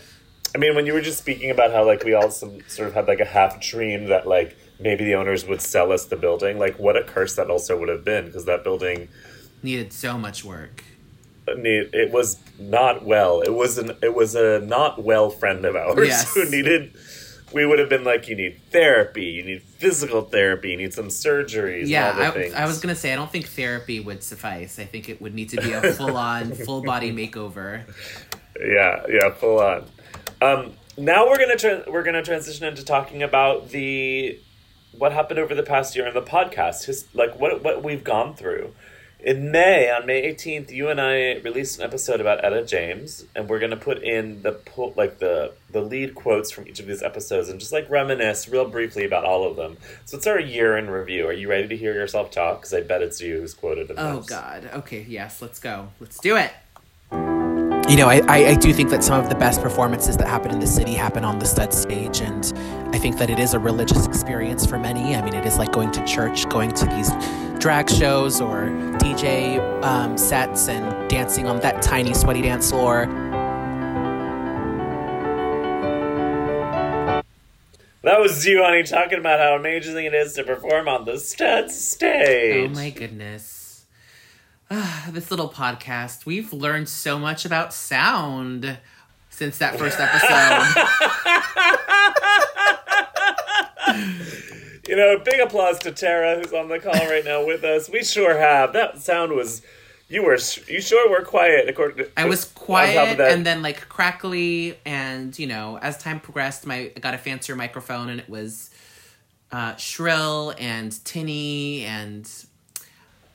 [0.54, 2.94] I mean, when you were just speaking about how like we all some, sort of
[2.94, 6.58] had like a half dream that like maybe the owners would sell us the building.
[6.58, 9.08] Like, what a curse that also would have been because that building
[9.62, 10.84] needed so much work.
[11.56, 13.40] Need it was not well.
[13.40, 16.34] It was an it was a not well friend of ours yes.
[16.34, 16.94] who needed.
[17.52, 21.08] We would have been like, you need therapy, you need physical therapy, you need some
[21.08, 21.86] surgeries.
[21.86, 24.78] Yeah, I, I, was gonna say I don't think therapy would suffice.
[24.78, 27.84] I think it would need to be a full on, full body makeover.
[28.60, 29.86] Yeah, yeah, full on.
[30.42, 34.38] Um, now we're gonna tra- we're gonna transition into talking about the
[34.92, 38.34] what happened over the past year in the podcast, His, like what what we've gone
[38.34, 38.74] through.
[39.20, 43.48] In May, on May eighteenth, you and I released an episode about Etta James, and
[43.48, 47.02] we're gonna put in the po- like the the lead quotes from each of these
[47.02, 49.76] episodes, and just like reminisce real briefly about all of them.
[50.04, 51.26] So it's our year in review.
[51.26, 52.60] Are you ready to hear yourself talk?
[52.60, 53.90] Because I bet it's you who's quoted.
[53.90, 54.20] In oh.
[54.20, 54.70] God.
[54.72, 55.04] Okay.
[55.08, 55.42] Yes.
[55.42, 55.88] Let's go.
[55.98, 56.52] Let's do it
[57.88, 60.60] you know, I, I, do think that some of the best performances that happen in
[60.60, 62.20] the city happen on the stud stage.
[62.20, 62.44] And
[62.94, 65.16] I think that it is a religious experience for many.
[65.16, 67.10] I mean, it is like going to church, going to these
[67.58, 68.66] drag shows or
[68.98, 73.06] DJ um, sets and dancing on that tiny, sweaty dance floor.
[78.02, 81.70] That was you, honey, talking about how amazing it is to perform on the stud
[81.70, 82.70] stage.
[82.70, 83.57] Oh my goodness.
[85.08, 88.78] this little podcast, we've learned so much about sound
[89.30, 90.28] since that first episode.
[94.88, 97.88] you know, big applause to Tara, who's on the call right now with us.
[97.88, 98.74] We sure have.
[98.74, 99.62] That sound was.
[100.10, 104.78] You were you sure were quiet according to I was quiet and then like crackly
[104.86, 108.70] and you know as time progressed my I got a fancier microphone and it was
[109.52, 112.26] uh, shrill and tinny and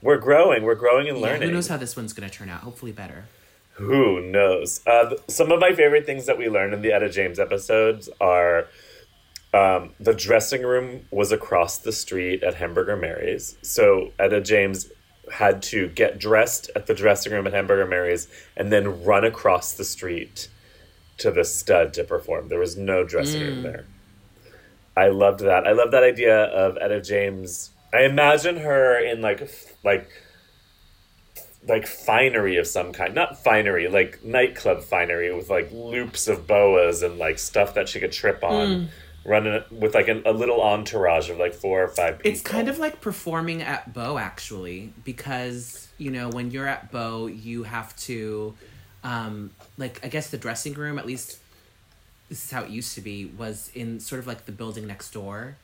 [0.04, 0.64] we're growing.
[0.64, 1.50] We're growing and yeah, learning.
[1.50, 2.62] Who knows how this one's going to turn out?
[2.62, 3.26] Hopefully, better.
[3.74, 4.86] Who knows?
[4.86, 8.68] Uh, some of my favorite things that we learned in the Etta James episodes are
[9.54, 13.56] um, the dressing room was across the street at Hamburger Mary's.
[13.62, 14.92] So Etta James
[15.32, 19.74] had to get dressed at the dressing room at Hamburger Mary's and then run across
[19.74, 20.50] the street
[21.18, 22.50] to the stud to perform.
[22.50, 23.48] There was no dressing mm.
[23.48, 23.86] room there.
[24.96, 25.66] I loved that.
[25.66, 29.50] I love that idea of Etta James I imagine her in like
[29.84, 30.10] like
[31.68, 33.14] like finery of some kind.
[33.14, 38.00] Not finery, like nightclub finery with like loops of boas and like stuff that she
[38.00, 38.90] could trip on.
[39.26, 42.32] running it with like an, a little entourage of like four or five people.
[42.32, 47.28] It's kind of like performing at Beaux, actually, because you know when you're at Beaux,
[47.28, 48.54] you have to,
[49.04, 51.40] um, like I guess the dressing room, at least
[52.30, 55.12] this is how it used to be, was in sort of like the building next
[55.12, 55.58] door.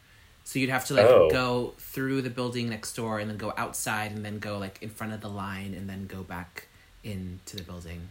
[0.49, 1.29] So you'd have to like Oh.
[1.29, 4.89] go through the building next door and then go outside and then go like in
[4.89, 6.65] front of the line and then go back
[7.03, 8.09] into the building.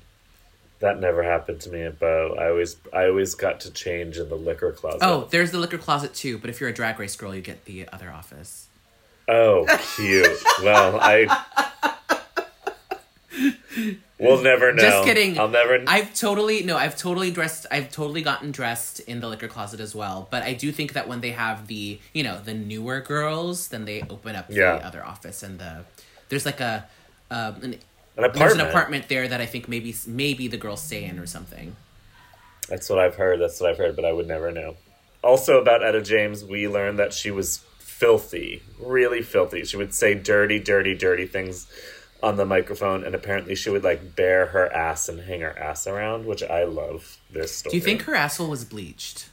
[0.78, 2.36] that never happened to me at Beaux.
[2.38, 5.00] I always I always got to change in the liquor closet.
[5.02, 7.64] Oh, there's the liquor closet too, but if you're a drag race girl, you get
[7.64, 8.68] the other office.
[9.26, 10.38] Oh, cute.
[10.62, 11.26] well, I.
[14.20, 14.82] We'll never know.
[14.82, 15.38] Just kidding.
[15.38, 15.82] I'll never.
[15.86, 17.66] I've totally no, I've totally dressed.
[17.70, 20.26] I've totally gotten dressed in the liquor closet as well.
[20.30, 23.84] But I do think that when they have the you know the newer girls, then
[23.84, 24.78] they open up Yeah.
[24.78, 25.84] the other office and the
[26.30, 26.86] there's like a
[27.30, 27.76] um, an,
[28.16, 31.26] an there's an apartment there that I think maybe maybe the girls stay in or
[31.26, 31.76] something.
[32.68, 33.40] That's what I've heard.
[33.40, 34.76] That's what I've heard, but I would never know.
[35.22, 39.64] Also, about Etta James, we learned that she was filthy, really filthy.
[39.64, 41.66] She would say dirty, dirty, dirty things
[42.22, 45.86] on the microphone, and apparently she would like bare her ass and hang her ass
[45.86, 47.18] around, which I love.
[47.30, 47.72] This story.
[47.72, 49.28] Do you think her asshole was bleached?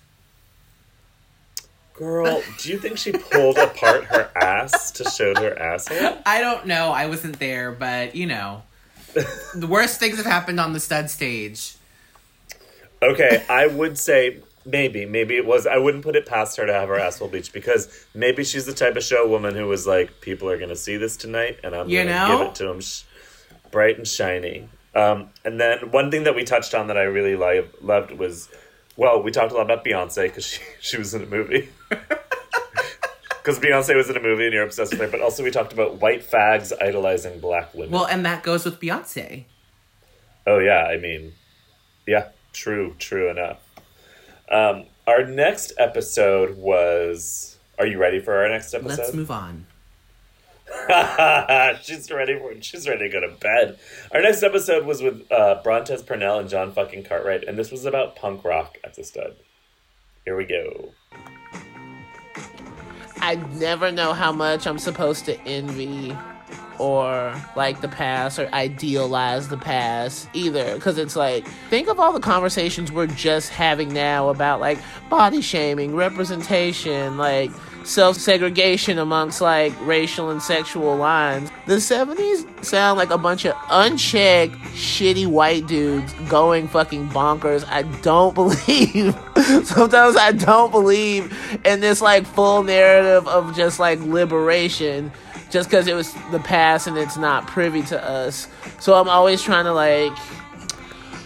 [1.96, 2.44] girl?
[2.60, 6.20] Do you think she pulled apart her ass to show her asshole?
[6.26, 6.92] I don't know.
[6.92, 8.64] I wasn't there, but you know,
[9.14, 11.76] the worst things have happened on the stud stage.
[13.02, 15.66] Okay, I would say maybe, maybe it was.
[15.68, 18.74] I wouldn't put it past her to have her asshole bleached because maybe she's the
[18.74, 21.76] type of show woman who was like, people are going to see this tonight, and
[21.76, 23.04] I'm going to give it to them sh-
[23.72, 24.70] bright and shiny.
[24.94, 28.50] Um, and then one thing that we touched on that I really li- loved was,
[28.96, 31.70] well, we talked a lot about Beyonce because she she was in a movie.
[33.46, 35.72] Because Beyonce was in a movie and you're obsessed with her, but also we talked
[35.72, 37.92] about white fags idolizing black women.
[37.92, 39.46] Well, and that goes with Beyonce.
[40.48, 41.34] Oh yeah, I mean,
[42.08, 43.60] yeah, true, true enough.
[44.50, 47.58] Um, our next episode was.
[47.78, 49.00] Are you ready for our next episode?
[49.00, 49.68] Let's move on.
[51.82, 52.54] she's ready for.
[52.62, 53.78] She's ready to go to bed.
[54.12, 57.86] Our next episode was with uh, Brontez Purnell and John fucking Cartwright, and this was
[57.86, 59.36] about punk rock at the stud.
[60.24, 60.92] Here we go.
[63.18, 66.16] I never know how much I'm supposed to envy
[66.80, 70.76] or like the past or idealize the past either.
[70.76, 75.42] Because it's like think of all the conversations we're just having now about like body
[75.42, 77.52] shaming representation like
[77.84, 81.52] self-segregation amongst like racial and sexual lines.
[81.68, 87.64] The 70s sound like a bunch of unchecked shitty white dudes going fucking bonkers.
[87.68, 89.16] I don't believe
[89.64, 95.12] sometimes i don't believe in this like full narrative of just like liberation
[95.56, 98.50] just because it was the past and it's not privy to us.
[98.82, 100.12] So I'm always trying to like,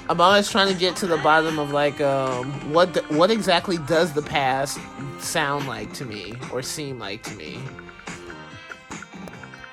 [0.07, 3.79] I'm always trying to get to the bottom of like, um, what the, what exactly
[3.87, 4.77] does the past
[5.17, 7.59] sound like to me or seem like to me?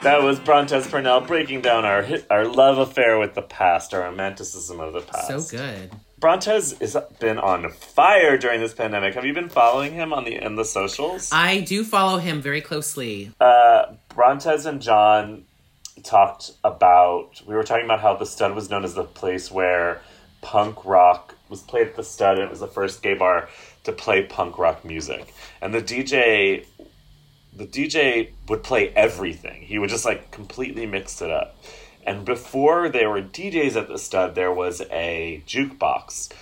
[0.01, 4.81] That was Brontez Purnell breaking down our our love affair with the past, our romanticism
[4.81, 5.51] of the past.
[5.51, 5.91] So good.
[6.19, 9.13] Brontez has been on fire during this pandemic.
[9.15, 11.29] Have you been following him on the in the socials?
[11.31, 13.33] I do follow him very closely.
[13.39, 15.45] Uh, Brontez and John
[16.03, 17.41] talked about.
[17.47, 20.01] We were talking about how the Stud was known as the place where
[20.41, 23.49] punk rock was played at the Stud, and it was the first gay bar
[23.85, 25.33] to play punk rock music.
[25.63, 26.67] And the DJ,
[27.55, 29.63] the DJ would play everything.
[29.63, 31.57] He would just like completely mix it up.
[32.05, 36.33] And before there were DJs at the Stud, there was a jukebox,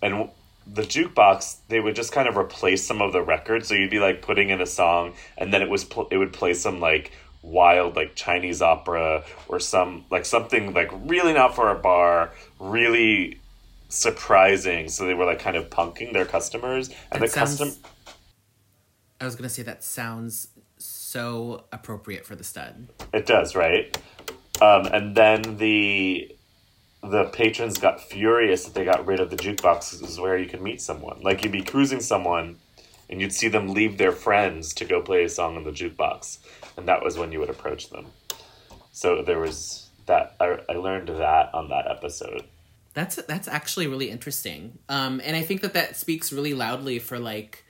[0.00, 0.30] and
[0.64, 3.66] the jukebox they would just kind of replace some of the records.
[3.66, 6.32] So you'd be like putting in a song, and then it was pl- it would
[6.32, 7.10] play some like
[7.42, 13.38] wild like Chinese opera or some like something like really not for a bar, really
[13.88, 14.88] surprising.
[14.88, 17.72] So they were like kind of punking their customers, and That the custom.
[19.20, 22.88] I was gonna say that sounds so appropriate for the stud.
[23.12, 23.96] It does, right?
[24.60, 26.34] Um, and then the
[27.02, 30.80] the patrons got furious that they got rid of the jukeboxes where you could meet
[30.80, 31.20] someone.
[31.20, 32.58] Like you'd be cruising someone
[33.10, 36.38] and you'd see them leave their friends to go play a song on the jukebox.
[36.76, 38.06] And that was when you would approach them.
[38.92, 42.44] So there was that I, I learned that on that episode.
[42.94, 44.78] That's that's actually really interesting.
[44.88, 47.64] Um, and I think that that speaks really loudly for like,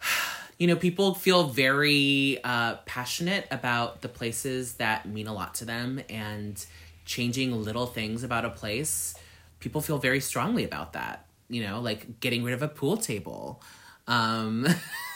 [0.58, 5.64] you know, people feel very uh, passionate about the places that mean a lot to
[5.64, 6.64] them and
[7.06, 9.14] changing little things about a place.
[9.60, 11.26] People feel very strongly about that.
[11.48, 13.62] You know, like getting rid of a pool table.
[14.06, 14.66] Um,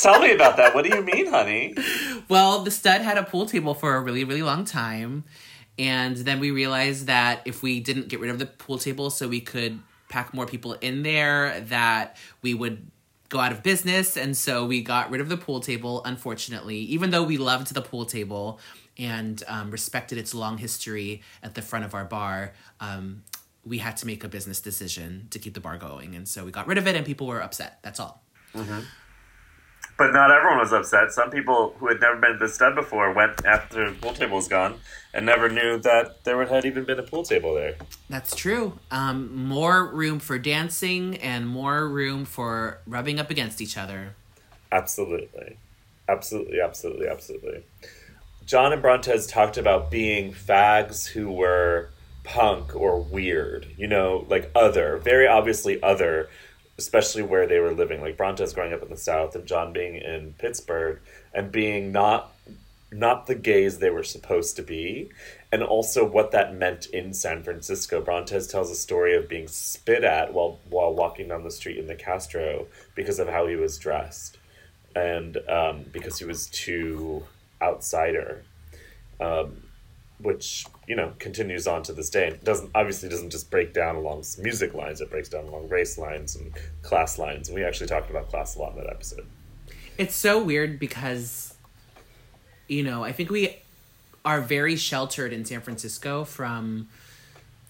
[0.00, 0.74] Tell me about that.
[0.74, 1.74] What do you mean, honey?
[2.28, 5.24] Well, the stud had a pool table for a really, really long time.
[5.78, 9.28] And then we realized that if we didn't get rid of the pool table so
[9.28, 12.90] we could pack more people in there, that we would
[13.28, 14.16] go out of business.
[14.16, 17.82] And so we got rid of the pool table, unfortunately, even though we loved the
[17.82, 18.60] pool table
[18.96, 22.52] and um, respected its long history at the front of our bar.
[22.78, 23.24] Um,
[23.64, 26.14] we had to make a business decision to keep the bar going.
[26.14, 27.78] And so we got rid of it, and people were upset.
[27.82, 28.22] That's all.
[29.96, 31.12] But not everyone was upset.
[31.12, 34.36] Some people who had never been to the stud before went after the pool table
[34.36, 34.80] was gone
[35.12, 37.76] and never knew that there had even been a pool table there.
[38.10, 38.78] That's true.
[38.90, 44.16] Um, more room for dancing and more room for rubbing up against each other.
[44.72, 45.58] Absolutely.
[46.08, 47.62] Absolutely, absolutely, absolutely.
[48.44, 51.90] John and Brontez talked about being fags who were
[52.24, 56.28] punk or weird, you know, like other, very obviously other,
[56.78, 58.00] especially where they were living.
[58.00, 61.00] Like Brontez growing up in the South and John being in Pittsburgh
[61.32, 62.32] and being not
[62.90, 65.10] not the gays they were supposed to be,
[65.50, 68.00] and also what that meant in San Francisco.
[68.00, 71.86] Brontez tells a story of being spit at while while walking down the street in
[71.86, 74.38] the Castro because of how he was dressed,
[74.94, 77.24] and um, because he was too
[77.60, 78.42] outsider,
[79.20, 79.63] um,
[80.18, 82.28] which you know continues on to this day.
[82.28, 85.98] It doesn't obviously doesn't just break down along music lines; it breaks down along race
[85.98, 87.48] lines and class lines.
[87.48, 89.26] And we actually talked about class a lot in that episode.
[89.96, 91.54] It's so weird because,
[92.68, 93.58] you know, I think we
[94.24, 96.88] are very sheltered in San Francisco from,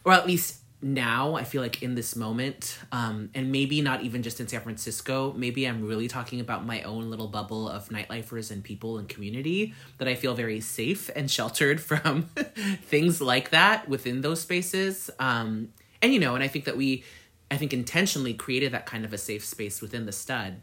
[0.04, 4.22] or at least now, I feel like in this moment, um, and maybe not even
[4.22, 8.50] just in San Francisco, maybe I'm really talking about my own little bubble of nightlifers
[8.50, 12.22] and people and community that I feel very safe and sheltered from
[12.82, 15.08] things like that within those spaces.
[15.18, 15.70] Um,
[16.02, 17.02] and, you know, and I think that we,
[17.50, 20.60] I think intentionally created that kind of a safe space within the stud.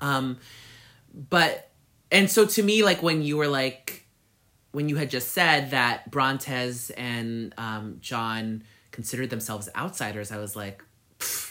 [0.00, 0.38] Um,
[1.14, 1.70] but
[2.10, 4.04] and so to me, like when you were like
[4.72, 8.64] when you had just said that Brontez and um, John
[8.96, 10.82] considered themselves outsiders, I was like,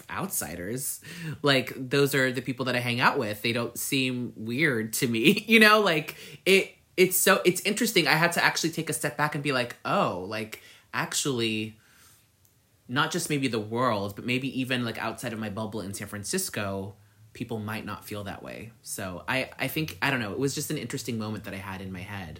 [0.09, 0.99] outsiders?
[1.41, 3.41] Like those are the people that I hang out with.
[3.41, 5.79] They don't seem weird to me, you know.
[5.79, 6.71] Like it.
[6.97, 8.07] It's so it's interesting.
[8.07, 10.61] I had to actually take a step back and be like, oh, like
[10.93, 11.77] actually
[12.87, 16.07] not just maybe the world, but maybe even like outside of my bubble in San
[16.07, 16.95] Francisco,
[17.33, 18.71] people might not feel that way.
[18.81, 20.31] So I, I think I don't know.
[20.31, 22.39] It was just an interesting moment that I had in my head.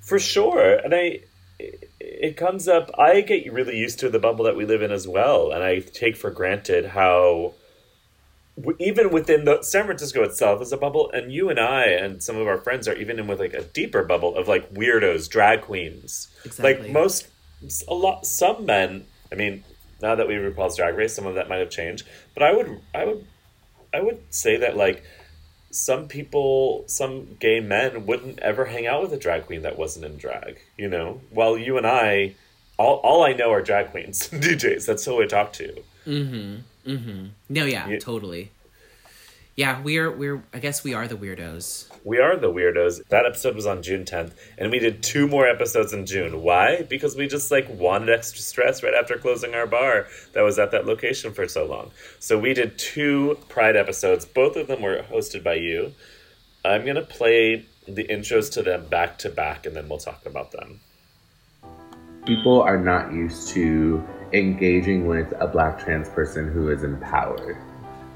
[0.00, 1.20] For sure, and I,
[1.58, 2.90] it comes up.
[2.98, 5.80] I get really used to the bubble that we live in as well, and I
[5.80, 7.54] take for granted how,
[8.78, 12.36] even within the San Francisco itself is a bubble, and you and I and some
[12.36, 15.62] of our friends are even in with like a deeper bubble of like weirdos, drag
[15.62, 16.28] queens.
[16.44, 16.84] Exactly.
[16.84, 17.28] Like most,
[17.88, 19.06] a lot, some men.
[19.32, 19.64] I mean,
[20.00, 22.80] now that we RuPaul's Drag Race, some of that might have changed, but I would,
[22.94, 23.26] I would,
[23.92, 25.02] I would say that like
[25.70, 30.04] some people, some gay men wouldn't ever hang out with a drag queen that wasn't
[30.06, 31.20] in drag, you know?
[31.30, 32.34] While you and I,
[32.78, 34.86] all, all I know are drag queens, DJs.
[34.88, 35.82] That's who I talk to.
[36.06, 36.90] Mm-hmm.
[36.90, 37.26] Mm-hmm.
[37.50, 37.98] No, yeah, Yeah.
[37.98, 38.50] totally.
[39.58, 41.88] Yeah, we're we're I guess we are the weirdos.
[42.04, 43.04] We are the weirdos.
[43.08, 46.42] That episode was on June 10th, and we did two more episodes in June.
[46.42, 46.82] Why?
[46.82, 50.70] Because we just like wanted extra stress right after closing our bar that was at
[50.70, 51.90] that location for so long.
[52.20, 54.24] So we did two Pride episodes.
[54.24, 55.92] Both of them were hosted by you.
[56.64, 60.52] I'm gonna play the intros to them back to back, and then we'll talk about
[60.52, 60.78] them.
[62.26, 67.56] people are not used to engaging with a black trans person who is empowered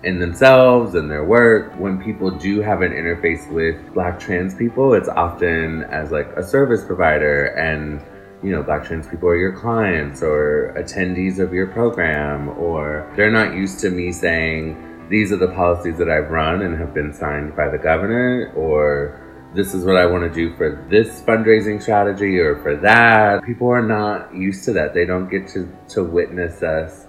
[0.04, 1.72] in themselves and their work.
[1.78, 6.42] When people do have an interface with black trans people, it's often as like a
[6.42, 8.02] service provider and
[8.42, 13.30] you know, black trans people are your clients or attendees of your program, or they're
[13.30, 17.12] not used to me saying, these are the policies that I've run and have been
[17.12, 19.20] signed by the governor, or
[19.54, 23.44] this is what I want to do for this fundraising strategy or for that.
[23.44, 24.94] People are not used to that.
[24.94, 27.06] They don't get to, to witness us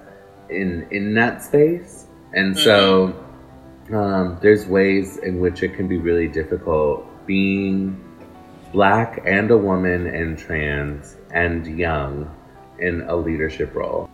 [0.50, 2.03] in in that space.
[2.34, 3.14] And so
[3.94, 8.04] um, there's ways in which it can be really difficult being
[8.72, 12.30] black and a woman and trans and young
[12.80, 14.10] in a leadership role.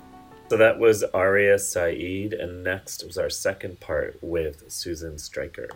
[0.50, 5.70] So that was Aria Sa'id, and next was our second part with Susan Stryker.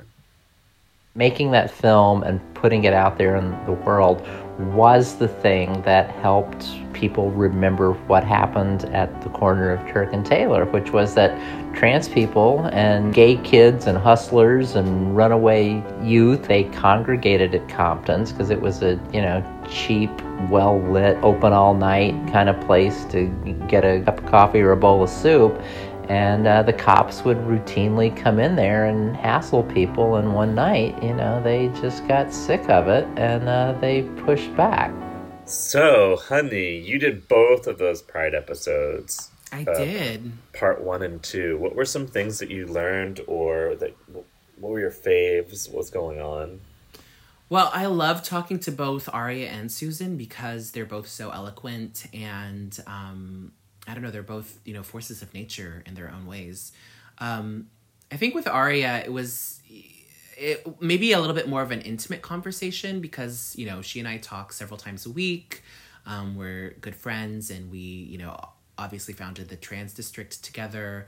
[1.16, 4.26] making that film and putting it out there in the world
[4.60, 10.26] was the thing that helped people remember what happened at the corner of Turk and
[10.26, 11.32] Taylor, which was that
[11.76, 18.52] trans people and gay kids and hustlers and runaway youth they congregated at Compton's because
[18.52, 20.12] it was a you know cheap,
[20.50, 23.28] well lit, open all night kind of place to
[23.68, 25.60] get a cup of coffee or a bowl of soup.
[26.10, 30.18] And uh, the cops would routinely come in there and hassle people.
[30.18, 34.56] And one night, you know, they just got sick of it and uh, they pushed
[34.58, 34.94] back.
[35.46, 39.30] So, honey, you did both of those Pride episodes.
[39.52, 40.32] I Uh, did.
[40.54, 41.58] part one and two.
[41.58, 45.72] What were some things that you learned, or that what were your faves?
[45.72, 46.62] What's going on?
[47.50, 52.76] Well, I love talking to both Aria and Susan because they're both so eloquent and
[52.88, 53.52] um,
[53.88, 56.72] I don't know, they're both, you know, forces of nature in their own ways.
[57.18, 57.68] Um,
[58.12, 59.62] I think with Aria, it was
[60.38, 64.08] it maybe a little bit more of an intimate conversation because, you know, she and
[64.08, 65.64] I talk several times a week.
[66.06, 68.38] Um, we're good friends and we, you know,
[68.78, 71.08] obviously founded the trans district together.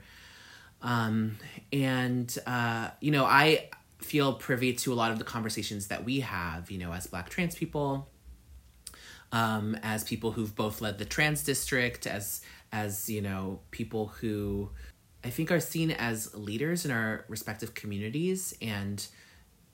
[0.82, 1.38] Um,
[1.72, 3.68] and, uh, you know, I
[3.98, 7.28] feel privy to a lot of the conversations that we have, you know, as black
[7.28, 8.08] trans people,
[9.32, 12.42] um, as people who've both led the trans district, as,
[12.76, 14.70] as, you know, people who
[15.24, 19.04] I think are seen as leaders in our respective communities and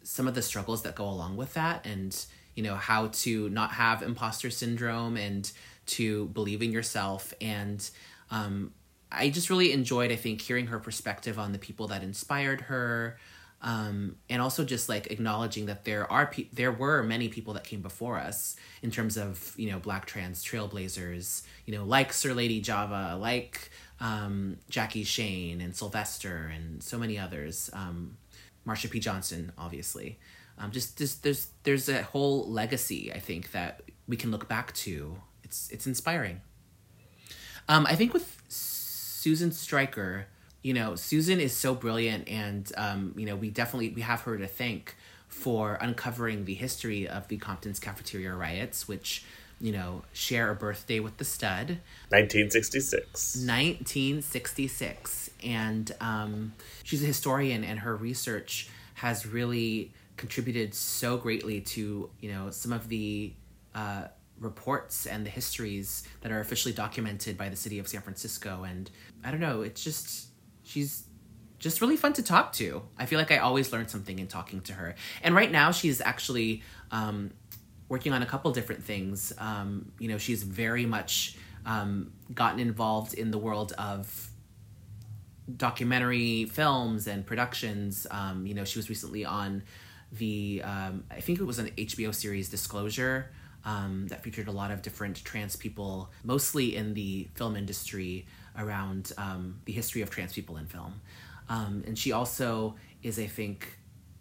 [0.02, 2.16] some of the struggles that go along with that and,
[2.54, 5.50] you know, how to not have imposter syndrome and
[5.86, 7.34] to believe in yourself.
[7.40, 7.88] And,
[8.30, 8.72] um,
[9.10, 13.18] I just really enjoyed, I think, hearing her perspective on the people that inspired her,
[13.62, 17.64] um, and also just like acknowledging that there are pe- there were many people that
[17.64, 22.34] came before us in terms of you know Black trans trailblazers, you know, like Sir
[22.34, 27.70] Lady Java, like um, Jackie Shane and Sylvester, and so many others.
[27.72, 28.16] Um,
[28.66, 29.00] Marsha P.
[29.00, 30.18] Johnson, obviously.
[30.58, 34.72] Um, just, just there's there's a whole legacy I think that we can look back
[34.74, 35.16] to.
[35.44, 36.40] It's it's inspiring.
[37.68, 40.26] Um, I think with Susan Stryker,
[40.62, 44.38] you know, Susan is so brilliant, and um, you know, we definitely we have her
[44.38, 44.96] to thank
[45.28, 49.24] for uncovering the history of the Compton's cafeteria riots, which
[49.60, 51.78] you know share a birthday with the stud.
[52.10, 53.36] 1966.
[53.36, 56.52] 1966 and um,
[56.82, 62.72] she's a historian and her research has really contributed so greatly to you know some
[62.72, 63.32] of the
[63.74, 64.04] uh,
[64.38, 68.90] reports and the histories that are officially documented by the city of san francisco and
[69.24, 70.28] i don't know it's just
[70.72, 71.04] she's
[71.58, 72.82] just really fun to talk to.
[72.98, 74.94] I feel like i always learn something in talking to her.
[75.22, 77.30] And right now she's actually um,
[77.88, 79.32] working on a couple different things.
[79.38, 84.30] Um, you know she's very much um, gotten involved in the world of
[85.56, 88.06] documentary films and productions.
[88.10, 89.62] Um, you know, she was recently on
[90.12, 93.30] the, um, I think it was an HBO series, Disclosure,
[93.64, 98.26] um, that featured a lot of different trans people, mostly in the film industry
[98.58, 101.00] around um, the history of trans people in film.
[101.48, 103.78] Um, and she also is, I think,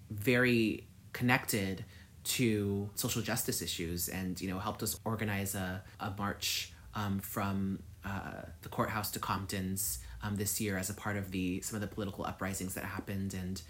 [0.09, 1.85] very connected
[2.23, 7.79] to social justice issues and, you know, helped us organize a, a march um, from
[8.05, 11.81] uh, the courthouse to Compton's um, this year as a part of the some of
[11.81, 13.61] the political uprisings that happened and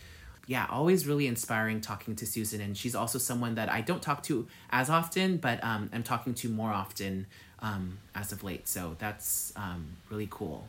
[0.47, 4.23] yeah always really inspiring talking to susan and she's also someone that i don't talk
[4.23, 7.27] to as often but um, i'm talking to more often
[7.61, 10.67] um, as of late so that's um, really cool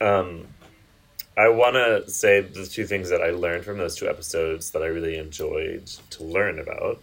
[0.00, 0.46] Um,
[1.36, 4.82] I want to say the two things that I learned from those two episodes that
[4.82, 7.00] I really enjoyed to learn about,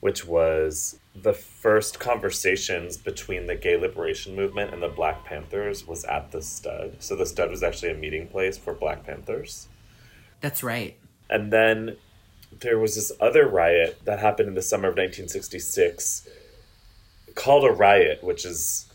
[0.00, 6.04] which was the first conversations between the gay liberation movement and the Black Panthers was
[6.04, 6.96] at the Stud.
[7.00, 9.66] So the Stud was actually a meeting place for Black Panthers.
[10.40, 10.96] that's right
[11.28, 11.96] And then
[12.60, 16.28] there was this other riot that happened in the summer of 1966
[17.40, 18.86] called a riot, which is,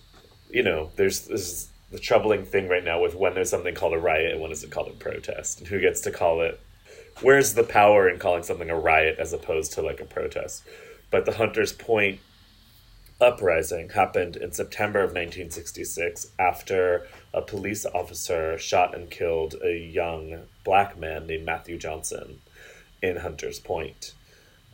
[0.51, 3.93] you know, there's this is the troubling thing right now with when there's something called
[3.93, 6.59] a riot and when is it called a protest and who gets to call it.
[7.21, 10.63] Where's the power in calling something a riot as opposed to like a protest?
[11.09, 12.19] But the Hunters Point
[13.19, 20.41] uprising happened in September of 1966 after a police officer shot and killed a young
[20.63, 22.41] black man named Matthew Johnson
[23.01, 24.13] in Hunters Point.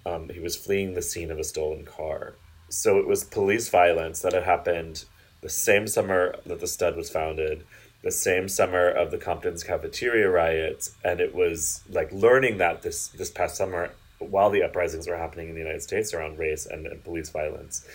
[0.05, 2.33] Um, he was fleeing the scene of a stolen car.
[2.71, 5.05] So it was police violence that had happened
[5.41, 7.65] the same summer that the stud was founded,
[8.03, 13.09] the same summer of the Compton's cafeteria riots, and it was like learning that this
[13.09, 16.85] this past summer while the uprisings were happening in the United States around race and,
[16.85, 17.85] and police violence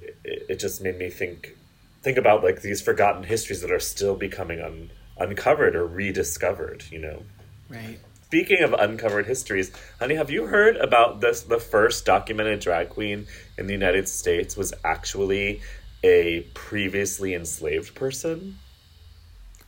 [0.00, 1.56] it, it just made me think
[2.02, 6.98] think about like these forgotten histories that are still becoming un, uncovered or rediscovered you
[6.98, 7.22] know?
[7.68, 7.98] Right
[8.28, 13.26] speaking of uncovered histories honey have you heard about this the first documented drag queen
[13.56, 15.60] in the united states was actually
[16.04, 18.58] a previously enslaved person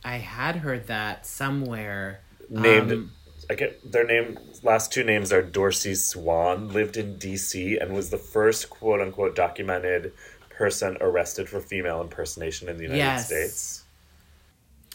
[0.05, 3.11] i had heard that somewhere named Um,
[3.49, 8.09] I get their name last two names are Dorsey Swann, lived in DC and was
[8.09, 10.13] the first quote unquote documented
[10.49, 13.25] person arrested for female impersonation in the United Yes.
[13.25, 13.83] States.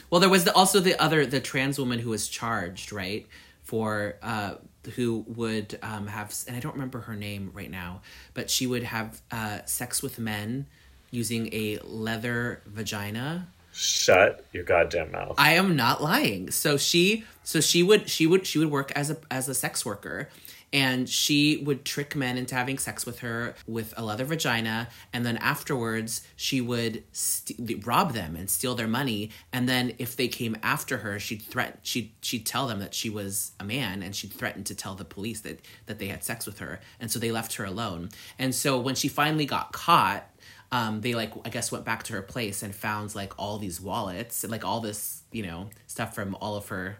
[0.08, 3.26] Well, there was the, also the other the trans woman who was charged, right,
[3.66, 4.54] for uh,
[4.94, 8.00] who would um, have, and I don't remember her name right now,
[8.32, 10.66] but she would have uh, sex with men
[11.10, 13.48] using a leather vagina.
[13.72, 15.34] Shut your goddamn mouth.
[15.36, 16.52] I am not lying.
[16.52, 19.84] So she so she would she would she would work as a as a sex
[19.84, 20.30] worker
[20.72, 24.88] and she would trick men into having sex with her with a leather vagina.
[25.12, 29.30] And then afterwards she would st- rob them and steal their money.
[29.52, 33.08] And then if they came after her she'd threaten she'd she'd tell them that she
[33.08, 36.46] was a man and she'd threaten to tell the police that that they had sex
[36.46, 36.80] with her.
[37.00, 38.10] And so they left her alone.
[38.38, 40.30] And so when she finally got caught
[40.72, 43.80] um, they like I guess went back to her place and found like all these
[43.80, 46.98] wallets and like all this you know stuff from all of her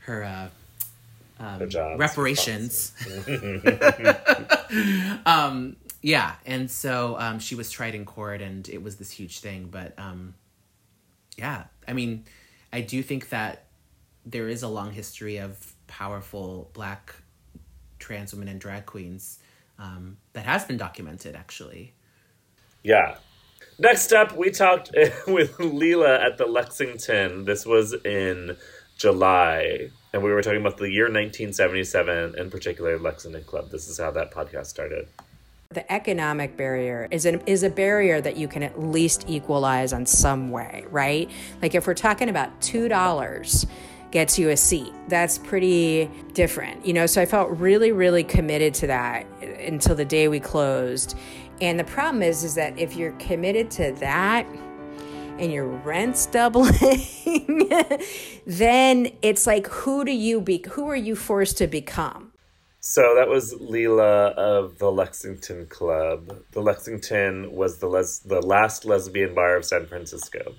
[0.00, 0.48] her uh,
[1.40, 2.92] um, reparations.
[5.26, 9.40] um, yeah, and so um, she was tried in court, and it was this huge
[9.40, 9.68] thing.
[9.70, 10.34] But um,
[11.36, 12.24] yeah, I mean,
[12.72, 13.64] I do think that
[14.24, 17.14] there is a long history of powerful Black
[17.98, 19.38] trans women and drag queens
[19.78, 21.94] um, that has been documented, actually.
[22.82, 23.16] Yeah.
[23.78, 24.90] Next up, we talked
[25.26, 27.44] with Lila at the Lexington.
[27.44, 28.56] This was in
[28.96, 33.70] July, and we were talking about the year 1977, in particular, Lexington Club.
[33.70, 35.08] This is how that podcast started.
[35.70, 40.04] The economic barrier is an, is a barrier that you can at least equalize on
[40.04, 41.30] some way, right?
[41.62, 43.66] Like if we're talking about two dollars
[44.10, 47.06] gets you a seat, that's pretty different, you know.
[47.06, 49.26] So I felt really, really committed to that
[49.60, 51.16] until the day we closed.
[51.60, 54.46] And the problem is, is that if you're committed to that
[55.40, 56.70] and your rent's doubling,
[58.46, 60.62] then it's like, who do you be?
[60.72, 62.32] Who are you forced to become?
[62.80, 66.44] So that was Lila of the Lexington Club.
[66.52, 70.54] The Lexington was the les- the last lesbian bar of San Francisco.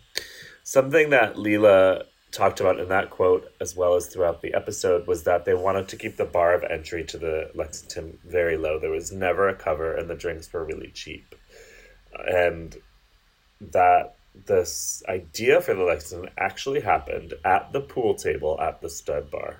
[0.63, 5.23] Something that Lila talked about in that quote, as well as throughout the episode, was
[5.23, 8.79] that they wanted to keep the bar of entry to the Lexington very low.
[8.79, 11.35] There was never a cover, and the drinks were really cheap.
[12.13, 12.75] And
[13.59, 14.15] that
[14.47, 19.57] this idea for the Lexington actually happened at the pool table at the stud bar.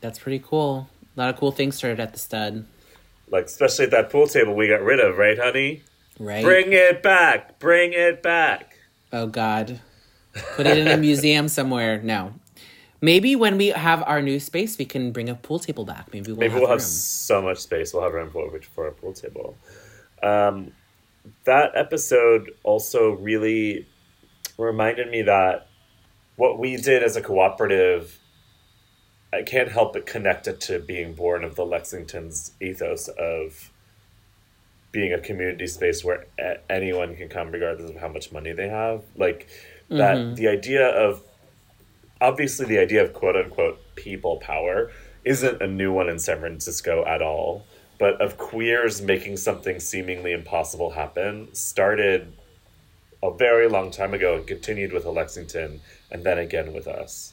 [0.00, 0.88] That's pretty cool.
[1.16, 2.66] A lot of cool things started at the stud,
[3.28, 5.82] Like, especially at that pool table we got rid of, right, honey?
[6.18, 6.44] right?
[6.44, 7.58] Bring it back!
[7.58, 8.76] Bring it back!
[9.12, 9.80] Oh God.
[10.56, 12.00] Put it in a museum somewhere.
[12.02, 12.34] No.
[13.00, 16.12] Maybe when we have our new space, we can bring a pool table back.
[16.12, 17.92] Maybe we'll Maybe have we'll have so much space.
[17.94, 19.56] We'll have room for, for a pool table.
[20.22, 20.72] Um,
[21.44, 23.86] that episode also really
[24.58, 25.68] reminded me that
[26.36, 28.18] what we did as a cooperative,
[29.32, 33.70] I can't help but connect it to being born of the Lexington's ethos of
[34.92, 38.68] being a community space where a- anyone can come regardless of how much money they
[38.68, 39.02] have.
[39.16, 39.48] Like
[39.88, 40.34] that, mm-hmm.
[40.34, 41.22] the idea of
[42.20, 44.90] obviously the idea of quote unquote people power
[45.24, 47.66] isn't a new one in San Francisco at all,
[47.98, 52.32] but of queers making something seemingly impossible happen started
[53.22, 55.80] a very long time ago and continued with Lexington
[56.10, 57.32] and then again with us.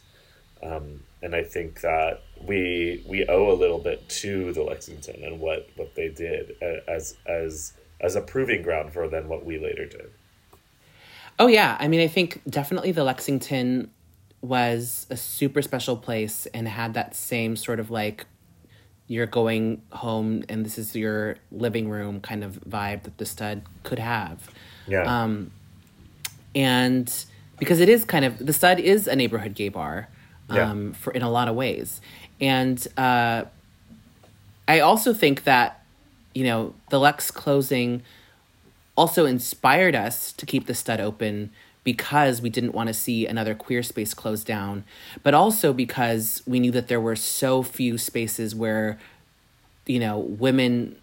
[0.61, 5.39] Um, and I think that we we owe a little bit to the Lexington and
[5.39, 6.55] what, what they did
[6.87, 10.11] as as as a proving ground for then what we later did.
[11.39, 13.89] Oh yeah, I mean, I think definitely the Lexington
[14.41, 18.25] was a super special place and had that same sort of like
[19.07, 23.61] you're going home and this is your living room kind of vibe that the stud
[23.83, 24.49] could have.
[24.87, 25.03] Yeah.
[25.23, 25.51] Um,
[26.55, 27.25] and
[27.59, 30.07] because it is kind of the stud is a neighborhood gay bar
[30.51, 30.69] Yeah.
[30.69, 32.01] um, for in a lot of ways
[32.41, 33.45] and uh,
[34.67, 35.83] i also think that
[36.35, 38.01] you know the lex closing
[38.95, 41.49] also inspired us to keep the stud open
[41.83, 44.83] because we didn't want to see another queer space close down
[45.21, 48.97] but also because we knew that there were so few spaces where
[49.85, 50.95] you know women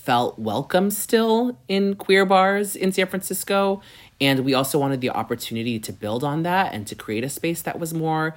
[0.00, 3.82] felt welcome still in queer bars in San Francisco.
[4.20, 7.62] And we also wanted the opportunity to build on that and to create a space
[7.62, 8.34] that was more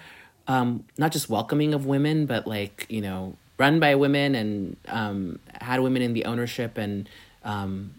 [0.48, 5.40] um, not just welcoming of women, but like, you know, run by women and um,
[5.62, 7.08] had women in the ownership and,
[7.46, 7.94] um,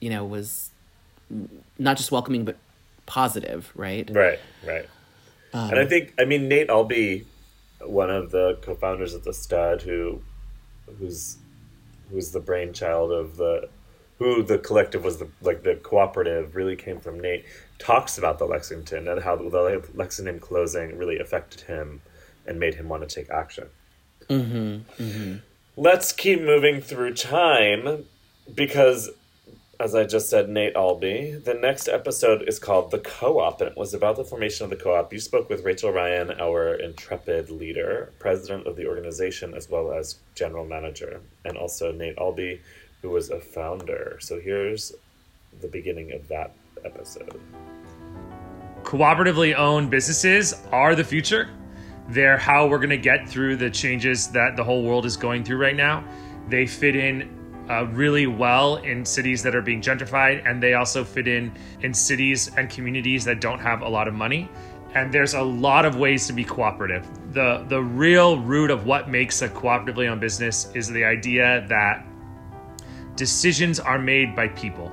[0.00, 0.70] you know, was
[1.78, 2.56] not just welcoming, but
[3.10, 4.08] positive, right?
[4.12, 4.86] Right, right.
[5.52, 7.26] and I think I mean Nate Albee,
[7.80, 10.22] one of the co-founders of the Stud, who,
[10.98, 11.38] who's,
[12.10, 13.68] who's the brainchild of the,
[14.18, 17.44] who the collective was the like the cooperative really came from Nate.
[17.78, 22.02] Talks about the Lexington and how the Lexington closing really affected him,
[22.46, 23.66] and made him want to take action.
[24.28, 25.36] Mm-hmm, mm-hmm.
[25.76, 28.04] Let's keep moving through time
[28.54, 29.10] because,
[29.80, 31.42] as I just said, Nate Albee.
[31.42, 34.70] The next episode is called The Co op, and it was about the formation of
[34.70, 35.10] the co op.
[35.10, 40.18] You spoke with Rachel Ryan, our intrepid leader, president of the organization, as well as
[40.34, 42.60] general manager, and also Nate Albee,
[43.00, 44.18] who was a founder.
[44.20, 44.92] So here's
[45.62, 46.52] the beginning of that
[46.84, 47.40] episode.
[48.82, 51.48] cooperatively owned businesses are the future.
[52.08, 55.44] They're how we're going to get through the changes that the whole world is going
[55.44, 56.04] through right now.
[56.48, 57.39] They fit in
[57.70, 61.52] uh, really well in cities that are being gentrified, and they also fit in
[61.82, 64.50] in cities and communities that don't have a lot of money.
[64.94, 67.06] And there's a lot of ways to be cooperative.
[67.32, 72.04] The the real root of what makes a cooperatively owned business is the idea that
[73.14, 74.90] decisions are made by people.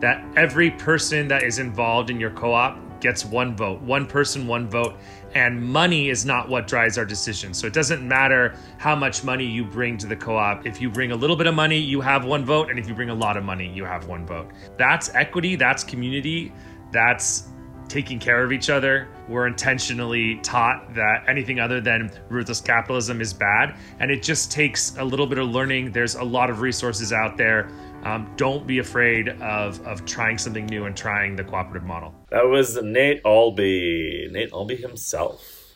[0.00, 4.46] That every person that is involved in your co op gets one vote, one person,
[4.46, 4.96] one vote.
[5.34, 7.58] And money is not what drives our decisions.
[7.58, 10.66] So it doesn't matter how much money you bring to the co op.
[10.66, 12.70] If you bring a little bit of money, you have one vote.
[12.70, 14.50] And if you bring a lot of money, you have one vote.
[14.78, 16.52] That's equity, that's community,
[16.90, 17.48] that's
[17.88, 19.08] taking care of each other.
[19.28, 23.76] We're intentionally taught that anything other than ruthless capitalism is bad.
[23.98, 25.92] And it just takes a little bit of learning.
[25.92, 27.70] There's a lot of resources out there.
[28.04, 32.14] Um, don't be afraid of, of trying something new and trying the cooperative model.
[32.30, 34.28] That was Nate Albee.
[34.30, 35.72] Nate Albee himself.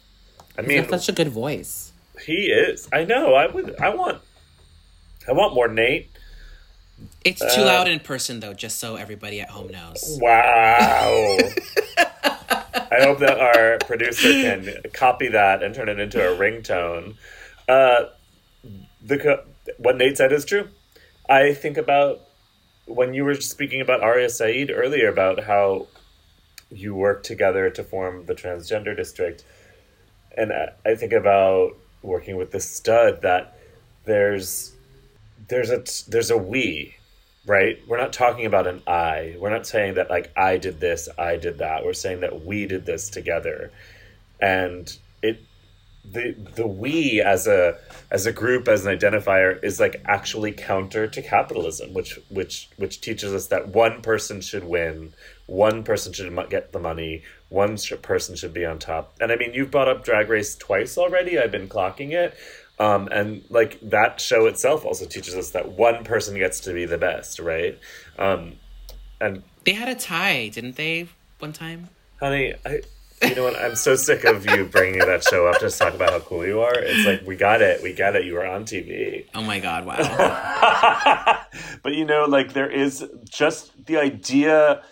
[0.59, 1.92] I mean, such a good voice.
[2.26, 2.88] he is.
[2.92, 3.34] I know.
[3.34, 3.74] I would.
[3.80, 4.20] I want.
[5.26, 6.11] I want more Nate.
[7.24, 10.18] It's too Uh, loud in person, though, just so everybody at home knows.
[10.20, 11.38] Wow.
[11.96, 17.14] I hope that our producer can copy that and turn it into a ringtone.
[17.68, 18.05] Uh,
[19.03, 19.44] the co-
[19.78, 20.68] what Nate said is true.
[21.28, 22.20] I think about
[22.86, 25.86] when you were speaking about Aria Sa'id earlier about how
[26.75, 29.45] you work together to form the transgender district,
[30.37, 33.59] and I, think about working with the stud that
[34.05, 34.73] there's
[35.49, 36.97] there's a there's a we
[37.47, 37.81] right?
[37.89, 39.37] We're not talking about an I.
[39.39, 41.85] We're not saying that like I did this, I did that.
[41.85, 43.73] We're saying that we did this together.
[44.41, 45.41] And it
[46.05, 47.79] the the we as a
[48.11, 53.01] as a group as an identifier is like actually counter to capitalism which which which
[53.01, 55.12] teaches us that one person should win
[55.47, 59.14] one person should get the money one person should be on top.
[59.20, 61.38] And i mean you've brought up drag race twice already.
[61.38, 62.34] I've been clocking it.
[62.78, 66.86] Um, and like that show itself also teaches us that one person gets to be
[66.86, 67.78] the best right?
[68.18, 68.55] Um,
[69.20, 71.88] and They had a tie, didn't they, one time?
[72.18, 72.80] honey i
[73.22, 73.57] you know what?
[73.57, 76.45] I'm so sick of you bringing that show up to just talk about how cool
[76.45, 76.74] you are.
[76.74, 77.80] It's like we got it.
[77.80, 78.24] We got it.
[78.24, 81.38] You were on tv Oh my god, wow.
[81.84, 84.82] but you know, like there is just the idea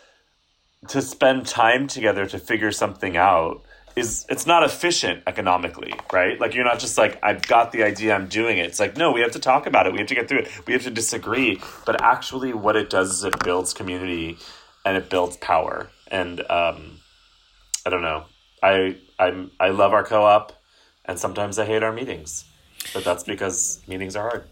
[0.89, 3.63] to spend time together to figure something out
[3.97, 6.41] is it's not efficient economically, right?
[6.41, 8.67] Like you're not just like I've got the idea, I'm doing it.
[8.67, 9.93] It's like no, we have to talk about it.
[9.93, 10.67] We have to get through it.
[10.67, 11.61] We have to disagree.
[11.85, 14.39] But actually, what it does is it builds community
[14.85, 15.91] and it builds power.
[16.09, 17.01] And um,
[17.85, 18.25] I don't know.
[18.63, 20.53] I I'm I love our co-op,
[21.05, 22.45] and sometimes I hate our meetings,
[22.95, 24.45] but that's because meetings are hard.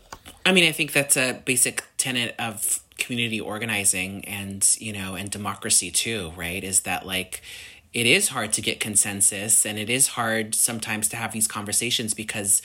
[0.45, 5.31] I mean, I think that's a basic tenet of community organizing and, you know, and
[5.31, 6.63] democracy too, right?
[6.63, 7.41] Is that like
[7.95, 12.13] it is hard to get consensus and it is hard sometimes to have these conversations
[12.13, 12.61] because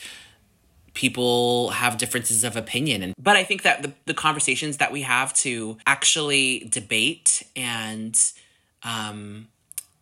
[0.94, 5.02] people have differences of opinion and but i think that the, the conversations that we
[5.02, 8.34] have to actually debate and
[8.84, 9.48] um,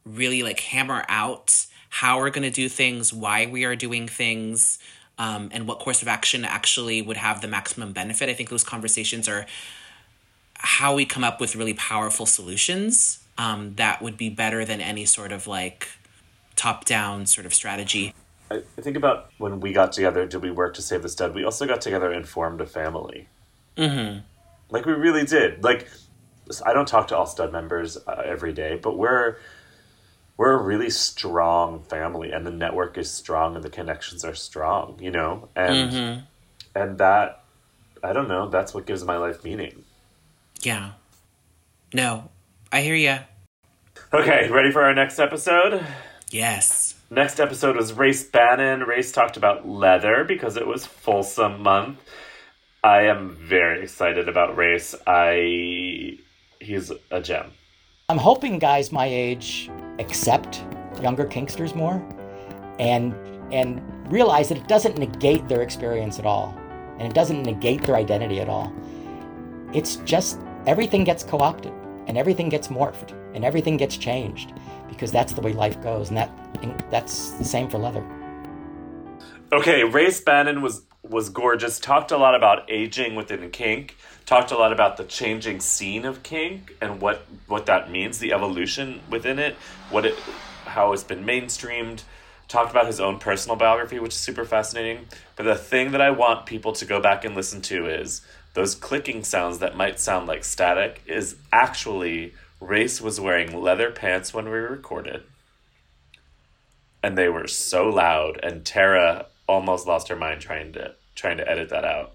[0.05, 4.79] really like hammer out how we're going to do things why we are doing things
[5.17, 8.65] um, and what course of action actually would have the maximum benefit i think those
[8.65, 9.45] conversations are
[10.63, 15.05] how we come up with really powerful solutions um, that would be better than any
[15.05, 15.89] sort of like
[16.55, 18.13] top down sort of strategy
[18.51, 21.33] I I think about when we got together, did we work to save the stud?
[21.33, 23.27] We also got together and formed a family.
[23.77, 24.19] mm-hmm.
[24.69, 25.63] Like we really did.
[25.63, 25.87] Like
[26.65, 29.37] I don't talk to all stud members uh, every day, but we're
[30.37, 34.97] we're a really strong family, and the network is strong, and the connections are strong.
[35.01, 36.19] You know, and Mm-hmm.
[36.75, 37.43] and that
[38.03, 38.49] I don't know.
[38.49, 39.83] That's what gives my life meaning.
[40.63, 40.91] Yeah
[41.93, 42.29] no
[42.71, 43.19] i hear ya
[44.13, 45.85] Okay, ready for our next episode?
[46.29, 48.81] yes Next episode was Race Bannon.
[48.83, 51.99] Race talked about leather because it was Folsom Month.
[52.85, 54.95] I am very excited about Race.
[55.05, 56.17] I
[56.61, 57.51] he's a gem.
[58.07, 60.63] I'm hoping guys my age accept
[61.01, 62.01] younger kinksters more
[62.79, 63.13] and
[63.51, 66.57] and realize that it doesn't negate their experience at all
[66.97, 68.71] and it doesn't negate their identity at all.
[69.73, 71.73] It's just everything gets co-opted
[72.07, 74.53] and everything gets morphed and everything gets changed
[74.89, 76.31] because that's the way life goes and that
[76.89, 78.05] that's the same for leather.
[79.51, 81.79] Okay, Race Bannon was was gorgeous.
[81.79, 83.97] Talked a lot about aging within kink.
[84.25, 88.33] Talked a lot about the changing scene of kink and what what that means, the
[88.33, 89.55] evolution within it,
[89.89, 90.17] what it
[90.65, 92.03] how it's been mainstreamed.
[92.47, 95.05] Talked about his own personal biography, which is super fascinating.
[95.35, 98.21] But the thing that I want people to go back and listen to is
[98.53, 104.33] those clicking sounds that might sound like static is actually Race was wearing leather pants
[104.33, 105.23] when we recorded,
[107.01, 111.49] and they were so loud, and Tara almost lost her mind trying to trying to
[111.49, 112.13] edit that out.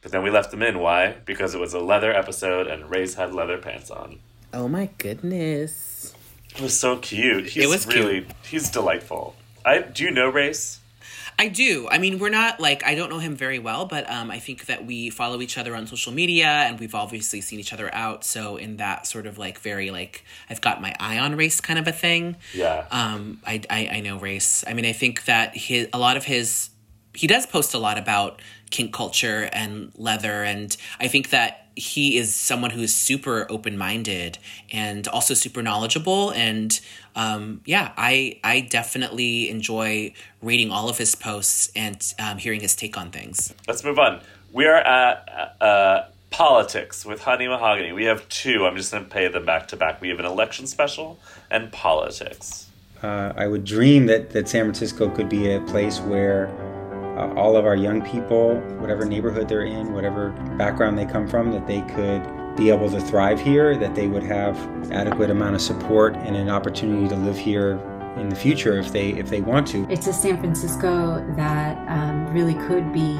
[0.00, 0.78] But then we left them in.
[0.78, 1.16] Why?
[1.24, 4.20] Because it was a leather episode, and Race had leather pants on.
[4.54, 6.14] Oh my goodness.
[6.54, 7.46] It was so cute.
[7.46, 7.96] He's was cute.
[7.96, 9.34] really he's delightful.
[9.64, 10.80] I do you know Race?
[11.38, 11.88] I do.
[11.88, 14.66] I mean, we're not like I don't know him very well, but um, I think
[14.66, 18.24] that we follow each other on social media, and we've obviously seen each other out.
[18.24, 21.78] So in that sort of like very like I've got my eye on race kind
[21.78, 22.36] of a thing.
[22.52, 22.86] Yeah.
[22.90, 24.64] Um, I, I I know race.
[24.66, 26.70] I mean, I think that his a lot of his
[27.14, 32.18] he does post a lot about kink culture and leather, and I think that he
[32.18, 34.38] is someone who is super open minded
[34.72, 36.30] and also super knowledgeable.
[36.30, 36.78] And
[37.14, 40.12] um, yeah, I I definitely enjoy
[40.42, 43.54] reading all of his posts and um, hearing his take on things.
[43.66, 44.20] Let's move on.
[44.52, 47.92] We are at uh, politics with Honey Mahogany.
[47.92, 48.66] We have two.
[48.66, 50.00] I'm just going to pay them back to back.
[50.00, 51.18] We have an election special
[51.50, 52.66] and politics.
[53.02, 56.48] Uh, I would dream that, that San Francisco could be a place where
[57.18, 61.50] uh, all of our young people, whatever neighborhood they're in, whatever background they come from,
[61.50, 64.56] that they could be able to thrive here, that they would have
[64.92, 67.72] adequate amount of support and an opportunity to live here
[68.16, 69.86] in the future if they if they want to.
[69.90, 73.16] It's a San Francisco that um, really could be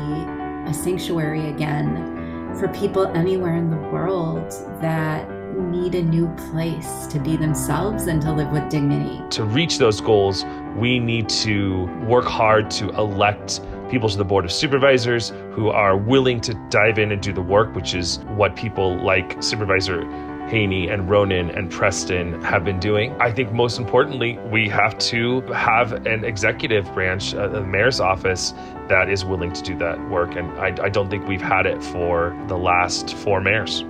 [0.66, 5.28] a sanctuary again for people anywhere in the world that
[5.58, 9.20] need a new place to be themselves and to live with dignity.
[9.30, 10.44] To reach those goals,
[10.76, 13.60] we need to work hard to elect
[13.90, 17.42] people to the board of supervisors who are willing to dive in and do the
[17.42, 20.02] work, which is what people like Supervisor
[20.48, 23.12] Haney and Ronan and Preston have been doing.
[23.20, 28.54] I think most importantly, we have to have an executive branch, uh, the mayor's office,
[28.88, 30.36] that is willing to do that work.
[30.36, 33.84] And I, I don't think we've had it for the last four mayors.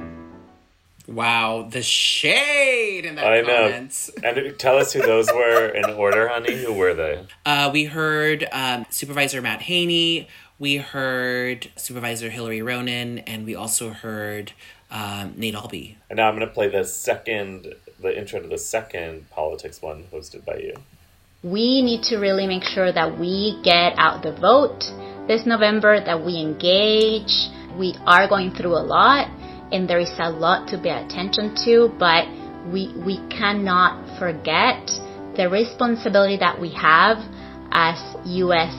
[1.08, 3.68] Wow, the shade in that I know.
[4.22, 6.54] And tell us who those were in order, honey.
[6.62, 7.26] Who were they?
[7.46, 10.28] Uh, we heard um, Supervisor Matt Haney.
[10.58, 14.52] We heard Supervisor Hillary Ronan, and we also heard
[14.90, 15.96] um, Nate Albee.
[16.10, 20.04] And now I'm going to play the second, the intro to the second politics one
[20.12, 20.74] hosted by you.
[21.42, 24.80] we need to really make sure that we get out the vote
[25.26, 27.48] this November, that we engage.
[27.78, 29.30] We are going through a lot
[29.72, 32.26] and there is a lot to pay attention to, but
[32.72, 34.90] we, we cannot forget
[35.36, 37.18] the responsibility that we have
[37.70, 38.74] as US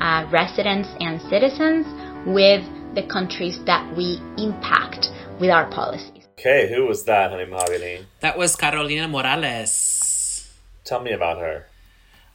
[0.00, 1.86] uh, residents and citizens
[2.26, 2.64] with
[2.94, 5.08] the countries that we impact
[5.40, 6.24] with our policies.
[6.38, 8.06] Okay, who was that, honey Mahogany?
[8.20, 10.48] That was Carolina Morales.
[10.84, 11.66] Tell me about her.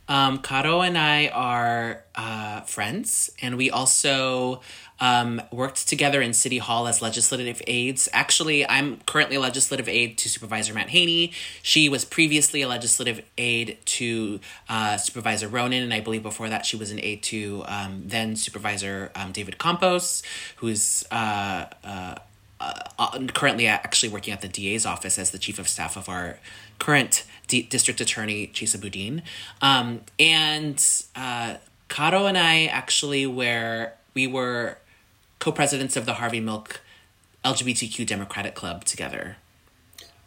[0.08, 4.62] Um, Caro and I are uh, friends, and we also
[5.00, 8.08] um, worked together in City Hall as legislative aides.
[8.14, 11.32] Actually, I'm currently a legislative aide to Supervisor Matt Haney.
[11.62, 14.40] She was previously a legislative aide to
[14.70, 18.36] uh, Supervisor Ronan, and I believe before that she was an aide to um, then
[18.36, 20.24] Supervisor um, David Campos,
[20.58, 22.16] who's uh, uh,
[22.60, 26.40] uh, currently actually working at the DA's office as the chief of staff of our
[26.80, 29.22] current D- district attorney, Chesa Boudin.
[29.62, 30.84] Um, and
[31.16, 31.56] uh,
[31.90, 34.78] Caro and I actually were, we were
[35.40, 36.82] co-presidents of the Harvey Milk
[37.44, 39.38] LGBTQ Democratic Club together.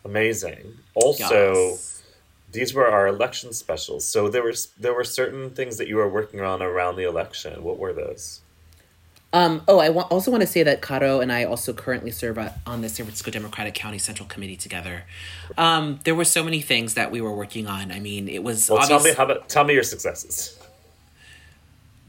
[0.05, 0.79] Amazing.
[0.95, 1.77] Also,
[2.53, 4.07] these were our election specials.
[4.07, 7.63] So there was there were certain things that you were working on around the election.
[7.63, 8.41] What were those?
[9.33, 12.39] Um, oh, I wa- also want to say that Caro and I also currently serve
[12.39, 15.03] at, on the San Francisco Democratic County Central Committee together.
[15.59, 17.93] Um, there were so many things that we were working on.
[17.93, 20.58] I mean, it was Well, tell me how about tell me your successes.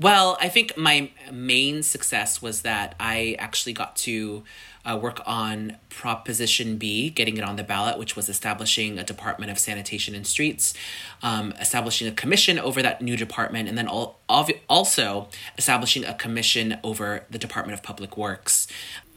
[0.02, 4.46] Well, I think my main success was that I actually got to
[4.86, 9.52] uh, work on Proposition B, getting it on the ballot, which was establishing a Department
[9.52, 10.74] of Sanitation and Streets,
[11.22, 15.28] um, establishing a commission over that new department, and then al- obvi- also
[15.58, 18.68] establishing a commission over the Department of Public Works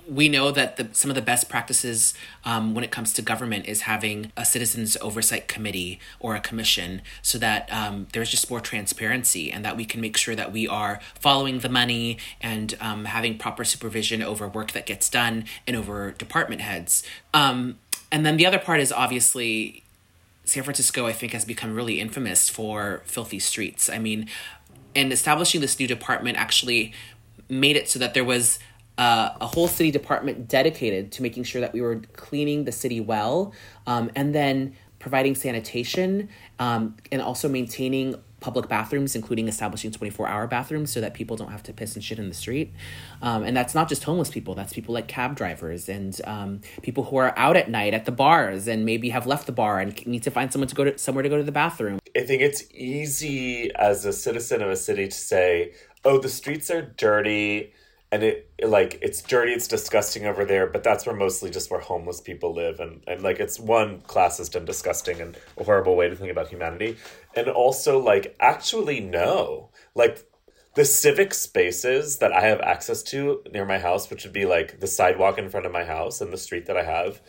[0.09, 3.67] we know that the, some of the best practices um, when it comes to government
[3.67, 8.61] is having a citizens oversight committee or a commission so that um, there's just more
[8.61, 13.05] transparency and that we can make sure that we are following the money and um,
[13.05, 17.03] having proper supervision over work that gets done and over department heads.
[17.33, 17.79] Um,
[18.11, 19.83] and then the other part is obviously
[20.45, 23.89] san francisco i think has become really infamous for filthy streets.
[23.89, 24.29] I mean
[24.95, 26.93] and establishing this new department actually
[27.49, 28.59] made it so that there was
[28.99, 33.01] uh, a whole city department dedicated to making sure that we were cleaning the city
[33.01, 33.53] well
[33.87, 36.29] um, and then providing sanitation
[36.59, 41.51] um, and also maintaining public bathrooms, including establishing 24 hour bathrooms so that people don't
[41.51, 42.73] have to piss and shit in the street.
[43.23, 47.05] Um, and that's not just homeless people, that's people like cab drivers and um, people
[47.05, 50.07] who are out at night at the bars and maybe have left the bar and
[50.07, 51.99] need to find someone to go to somewhere to go to the bathroom.
[52.17, 55.73] I think it's easy as a citizen of a city to say,
[56.05, 57.73] oh, the streets are dirty
[58.13, 61.81] and it like it's dirty it's disgusting over there but that's where mostly just where
[61.81, 66.09] homeless people live and, and like it's one classist and disgusting and a horrible way
[66.09, 66.97] to think about humanity
[67.35, 70.25] and also like actually no like
[70.75, 74.79] the civic spaces that i have access to near my house which would be like
[74.81, 77.21] the sidewalk in front of my house and the street that i have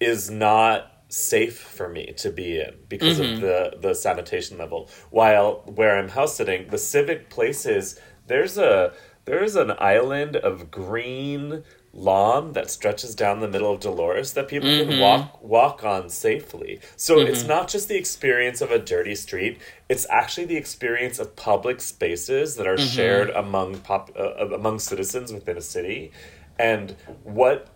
[0.00, 3.34] is not safe for me to be in because Mhm.
[3.34, 8.92] of the the sanitation level while where i'm house sitting the civic places there's a
[9.28, 11.62] there's an island of green
[11.92, 14.98] lawn that stretches down the middle of Dolores that people can Mhm.
[15.00, 16.80] walk walk on safely.
[16.96, 17.48] So it's Mhm.
[17.48, 19.58] not just the experience of a dirty street;
[19.88, 22.94] it's actually the experience of public spaces that are Mhm.
[22.94, 26.10] shared among pop uh, among citizens within a city,
[26.58, 27.68] and what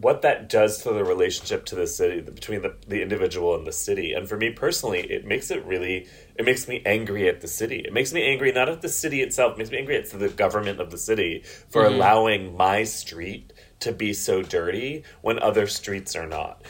[0.00, 3.72] what that does to the relationship to the city between the, the individual and the
[3.72, 7.48] city and for me personally it makes it really it makes me angry at the
[7.48, 10.08] city it makes me angry not at the city itself it makes me angry at
[10.10, 11.94] the government of the city for Mhm.
[11.94, 16.62] allowing my street to be so dirty when other streets are not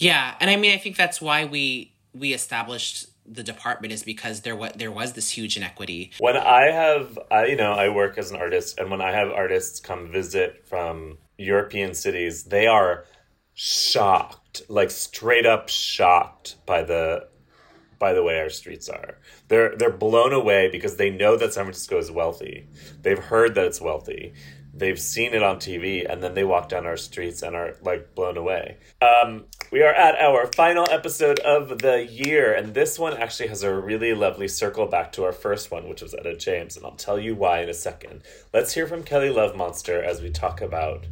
[0.00, 4.40] Yeah, and I mean, I think that's why we we established the department is because
[4.42, 6.10] there was there was this huge inequity.
[6.18, 9.28] when i have I, you know i work as an artist and when i have
[9.30, 13.04] artists come visit from european cities they are
[13.54, 17.26] shocked like straight up shocked by the
[17.98, 19.18] by the way our streets are.
[19.48, 22.68] They're they're blown away because they know that san francisco is wealthy.
[23.02, 24.32] They've heard that it's wealthy.
[24.72, 28.14] They've seen it on tv and then they walk down our streets and are like
[28.14, 28.76] blown away.
[29.02, 33.62] Um, we are at our final episode of the year and this one actually has
[33.62, 36.92] a really lovely circle back to our first one which was etta james and i'll
[36.92, 38.22] tell you why in a second
[38.54, 41.04] let's hear from kelly love monster as we talk about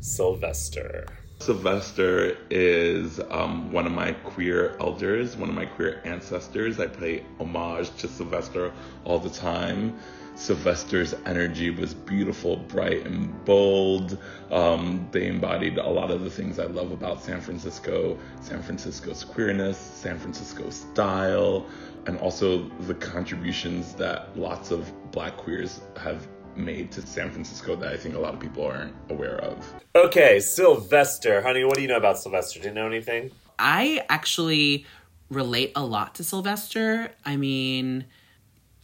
[0.00, 1.06] sylvester
[1.40, 6.78] Sylvester is um, one of my queer elders, one of my queer ancestors.
[6.78, 8.70] I pay homage to Sylvester
[9.04, 9.98] all the time.
[10.40, 14.16] Sylvester's energy was beautiful, bright, and bold.
[14.50, 19.22] Um, they embodied a lot of the things I love about San Francisco San Francisco's
[19.22, 21.66] queerness, San Francisco's style,
[22.06, 26.26] and also the contributions that lots of black queers have
[26.56, 29.74] made to San Francisco that I think a lot of people aren't aware of.
[29.94, 31.42] Okay, Sylvester.
[31.42, 32.60] Honey, what do you know about Sylvester?
[32.60, 33.30] Do you know anything?
[33.58, 34.86] I actually
[35.28, 37.10] relate a lot to Sylvester.
[37.26, 38.06] I mean,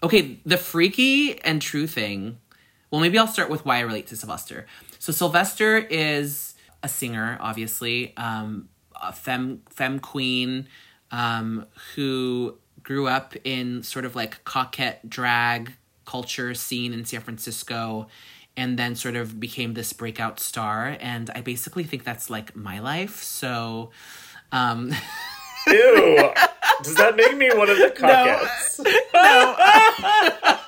[0.03, 2.39] okay, the freaky and true thing.
[2.91, 4.67] Well, maybe I'll start with why I relate to Sylvester.
[4.99, 8.69] So Sylvester is a singer, obviously, um,
[9.01, 10.69] a femme femme queen
[11.11, 15.73] um, who grew up in sort of like Cockette drag
[16.05, 18.07] culture scene in San Francisco
[18.57, 22.79] and then sort of became this breakout star and I basically think that's like my
[22.79, 23.23] life.
[23.23, 23.91] So
[24.53, 24.93] um
[25.67, 26.33] Ew.
[26.83, 28.81] Does that make me one of the Cockettes?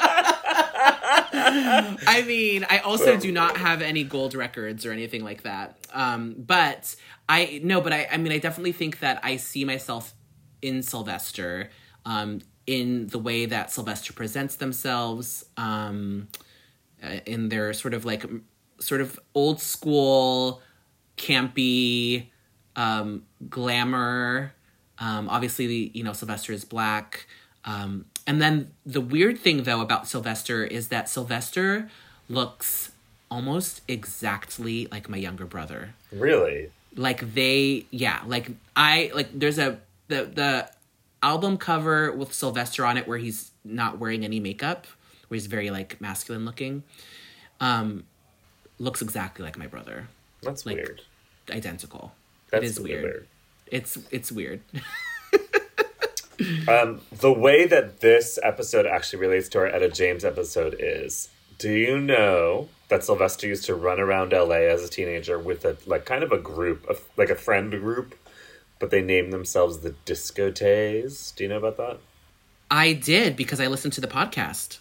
[2.07, 5.77] I mean, I also do not have any gold records or anything like that.
[5.93, 6.95] Um, but
[7.29, 10.15] I no, but I, I mean, I definitely think that I see myself
[10.63, 11.71] in Sylvester,
[12.05, 16.29] um, in the way that Sylvester presents themselves, um,
[17.03, 18.25] uh, in their sort of like
[18.81, 20.63] sort of old school,
[21.17, 22.29] campy,
[22.77, 24.53] um, glamour.
[25.01, 27.27] Um, obviously, you know, Sylvester is black.
[27.65, 31.91] Um, and then the weird thing, though, about Sylvester is that Sylvester
[32.29, 32.93] looks
[33.31, 35.95] almost exactly like my younger brother.
[36.13, 36.71] Really?
[36.97, 39.39] Like they, yeah, like I like.
[39.39, 39.79] There's a
[40.09, 40.71] the the
[41.23, 44.87] album cover with Sylvester on it where he's not wearing any makeup,
[45.29, 46.83] where he's very like masculine looking.
[47.61, 48.05] Um,
[48.79, 50.09] looks exactly like my brother.
[50.43, 51.03] That's like, weird.
[51.51, 52.13] Identical.
[52.51, 53.03] That's it is weird.
[53.03, 53.27] weird.
[53.71, 54.61] It's it's weird.
[56.69, 61.73] Um, the way that this episode actually relates to our Etta James episode is do
[61.73, 66.05] you know that Sylvester used to run around LA as a teenager with a like
[66.05, 68.15] kind of a group of like a friend group,
[68.79, 71.33] but they named themselves the Disquotays.
[71.37, 71.99] Do you know about that?
[72.71, 74.79] I did because I listened to the podcast.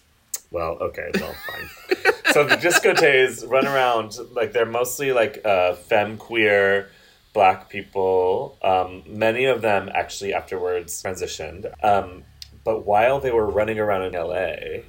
[0.50, 2.12] Well, okay, well, fine.
[2.32, 6.90] so the Disquotays run around like they're mostly like uh, femme queer
[7.32, 8.58] black people.
[8.62, 11.72] Um, many of them actually afterwards transitioned.
[11.84, 12.24] Um,
[12.64, 14.82] but while they were running around in LA,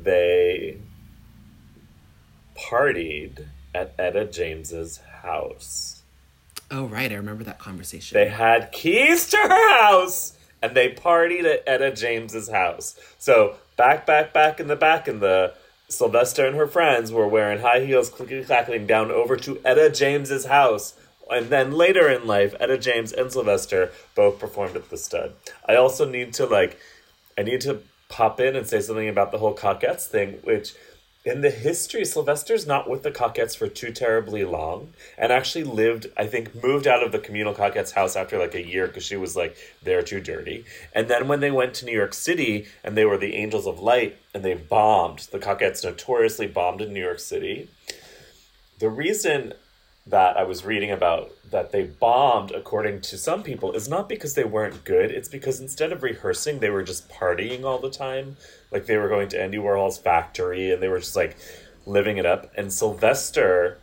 [0.00, 0.78] they
[2.56, 6.02] partied at Etta James's house.
[6.70, 8.14] Oh right, I remember that conversation.
[8.14, 12.98] They had keys to her house and they partied at Etta James's house.
[13.18, 15.54] So back, back, back in the back in the
[15.88, 20.46] Sylvester and her friends were wearing high heels, clickety clacking down over to Etta James's
[20.46, 20.94] house.
[21.30, 25.32] And then later in life, Etta James and Sylvester both performed at the stud.
[25.66, 26.78] I also need to like,
[27.38, 30.74] I need to pop in and say something about the whole Cockettes thing, which
[31.24, 36.06] in the history, Sylvester's not with the Cockettes for too terribly long, and actually lived,
[36.18, 39.16] I think, moved out of the communal Cockettes house after like a year because she
[39.16, 40.66] was like, they're too dirty.
[40.94, 43.80] And then when they went to New York City and they were the Angels of
[43.80, 47.70] Light and they bombed, the Cockettes notoriously bombed in New York City.
[48.78, 49.54] The reason
[50.06, 54.34] that I was reading about that they bombed, according to some people, is not because
[54.34, 55.10] they weren't good.
[55.10, 58.36] It's because instead of rehearsing, they were just partying all the time.
[58.70, 61.36] Like they were going to Andy Warhol's factory and they were just like
[61.86, 62.52] living it up.
[62.56, 63.78] And Sylvester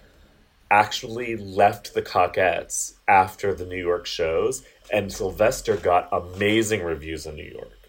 [0.69, 7.35] actually left the Cockettes after the New York shows, and Sylvester got amazing reviews in
[7.35, 7.80] New York.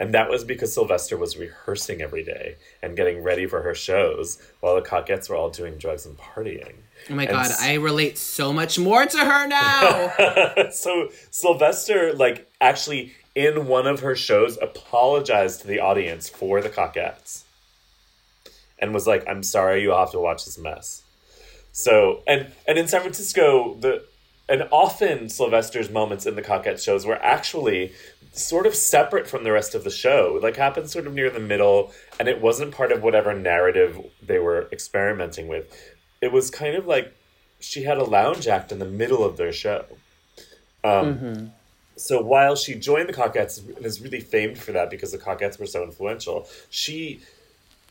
[0.00, 4.38] And that was because Sylvester was rehearsing every day and getting ready for her shows
[4.60, 6.74] while the Cockettes were all doing drugs and partying.
[7.10, 10.70] Oh my And god, s- I relate so much more to her now.
[10.70, 16.68] so Sylvester, like, actually in one of her shows, apologized to the audience for the
[16.68, 17.42] Cockettes,
[18.78, 21.02] and was like, "I'm sorry, you have to watch this mess."
[21.72, 24.04] So, and and in San Francisco, the
[24.48, 27.92] and often Sylvester's moments in the Cockette shows were actually
[28.32, 30.38] sort of separate from the rest of the show.
[30.42, 34.38] Like happened sort of near the middle, and it wasn't part of whatever narrative they
[34.38, 35.66] were experimenting with.
[36.20, 37.14] It was kind of like
[37.60, 39.84] she had a lounge act in the middle of their show.
[40.84, 41.50] Um, Mhm.
[41.96, 45.58] So while she joined the Cockettes and is really famed for that because the Cockettes
[45.58, 47.20] were so influential, she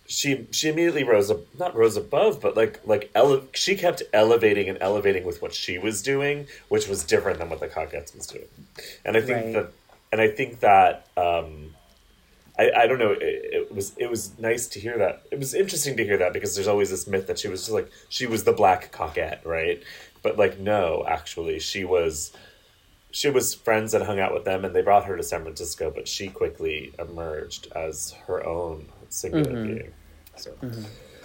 [0.10, 4.70] she she immediately rose up not rose above but like like ele- she kept elevating
[4.70, 8.26] and elevating with what she was doing which was different than what the Cockettes was
[8.26, 8.48] doing
[9.04, 9.54] and i think Right.
[9.56, 9.72] that
[10.12, 11.74] and i think that um
[12.60, 15.22] I, I don't know it, it was it was nice to hear that.
[15.30, 17.72] It was interesting to hear that because there's always this myth that she was just
[17.72, 19.84] like she was the black cockette right?
[20.24, 22.32] But like no actually she was
[23.12, 25.92] she was friends and hung out with them and they brought her to san francisco
[25.94, 29.64] but she quickly emerged as her own singular Mhm.
[29.64, 29.94] being.
[30.38, 30.52] So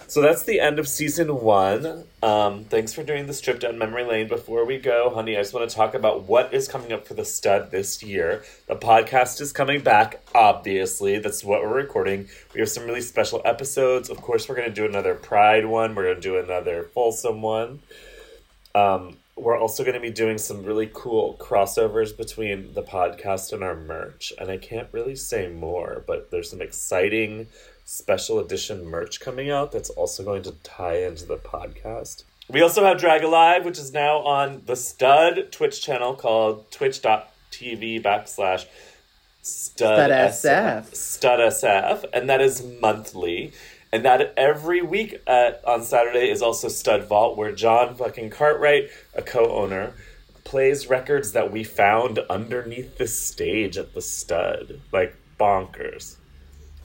[0.07, 2.05] so that's the end of season one.
[2.21, 4.27] Um, thanks for doing this trip down memory lane.
[4.27, 7.13] Before we go, honey, I just want to talk about what is coming up for
[7.13, 8.43] the stud this year.
[8.67, 11.19] The podcast is coming back, obviously.
[11.19, 12.27] That's what we're recording.
[12.53, 14.09] We have some really special episodes.
[14.09, 17.41] Of course, we're going to do another Pride one, we're going to do another Folsom
[17.41, 17.79] one.
[18.75, 23.63] Um, we're also going to be doing some really cool crossovers between the podcast and
[23.63, 24.31] our merch.
[24.39, 27.47] And I can't really say more, but there's some exciting
[27.85, 32.23] special edition merch coming out that's also going to tie into the podcast.
[32.49, 38.03] We also have Drag Alive, which is now on the Stud Twitch channel called twitch.tv
[38.03, 38.65] backslash
[39.41, 40.95] Stud, SF.
[40.95, 43.53] Stud SF, and that is monthly.
[43.91, 48.89] And that every week at, on Saturday is also Stud Vault, where John fucking Cartwright,
[49.13, 49.93] a co-owner,
[50.43, 56.15] plays records that we found underneath the stage at the Stud, like bonkers.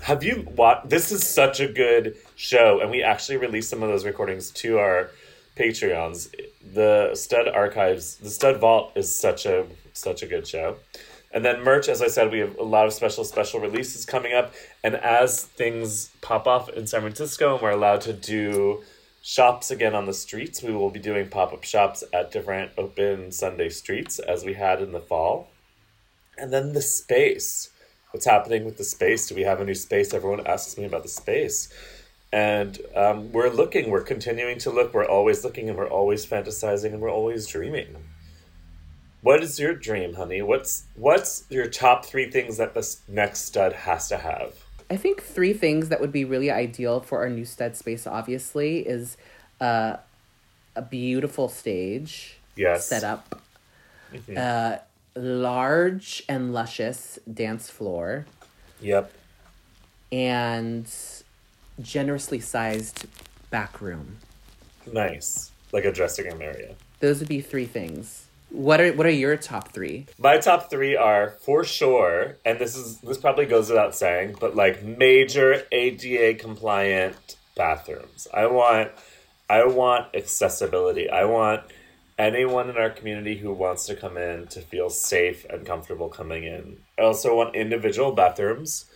[0.01, 0.89] Have you watched?
[0.89, 4.79] This is such a good show, and we actually released some of those recordings to
[4.79, 5.11] our
[5.57, 6.35] Patreons.
[6.73, 10.77] The Stud Archives, the Stud Vault is such a such a good show.
[11.31, 14.33] And then merch, as I said, we have a lot of special special releases coming
[14.33, 14.55] up.
[14.83, 18.83] And as things pop off in San Francisco, and we're allowed to do
[19.23, 23.31] shops again on the streets, we will be doing pop up shops at different open
[23.31, 25.51] Sunday streets as we had in the fall.
[26.39, 27.71] And then the space.
[28.13, 29.29] What's happening with the space?
[29.29, 30.15] Do we have a new space?
[30.15, 31.69] Everyone asks me about the space.
[32.33, 36.93] And um, we're looking, we're continuing to look, we're always looking, and we're always fantasizing,
[36.93, 37.97] and we're always dreaming.
[39.23, 40.43] What is your dream, honey?
[40.43, 44.55] What's what's your top three things that this next stud has to have?
[44.91, 48.79] I think three things that would be really ideal for our new stud space, obviously,
[48.87, 49.17] is
[49.61, 49.97] uh,
[50.77, 52.87] a beautiful stage Yes.
[52.87, 53.43] set up,
[54.13, 54.37] Mhm.
[54.39, 54.79] uh,
[55.19, 58.27] large and luscious dance floor,
[58.81, 59.13] Yep.
[60.13, 60.91] and
[61.81, 63.07] generously sized
[63.51, 64.19] back room.
[64.91, 65.51] Nice.
[65.73, 66.75] Like a dressing room area.
[67.01, 68.25] Those would be three things.
[68.51, 70.07] What are what are your top three?
[70.19, 74.57] My top three are for sure, and this is this probably goes without saying, but
[74.57, 78.27] like major ADA compliant bathrooms.
[78.33, 78.91] I want
[79.51, 81.11] I want accessibility.
[81.11, 81.63] I want
[82.19, 86.45] anyone in our community who wants to come in to feel safe and comfortable coming
[86.45, 86.79] in.
[86.99, 88.87] I also want individual bathrooms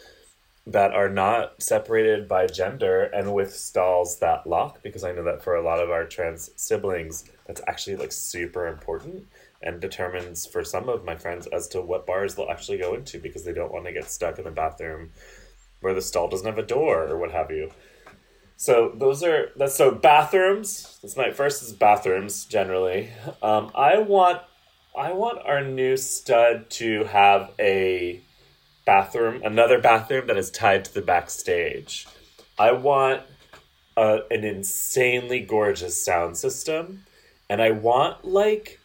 [0.66, 5.42] that are not separated by gender and with stalls that lock because I know that
[5.42, 9.26] for a lot of our trans siblings that's actually like super important
[9.62, 13.18] and determines for some of my friends as to what bars they'll actually go into
[13.18, 15.10] because they don't want to get stuck in the bathroom
[15.80, 17.70] where the stall doesn't have a door or what have you.
[18.62, 20.96] So those are that's so bathrooms.
[21.02, 23.10] That's my first is bathrooms generally.
[23.42, 24.40] Um, I want
[24.96, 28.20] I want our new stud to have a
[28.86, 32.06] bathroom, another bathroom that is tied to the backstage.
[32.56, 33.22] I want
[33.96, 37.02] a, an insanely gorgeous sound system,
[37.50, 38.78] and I want like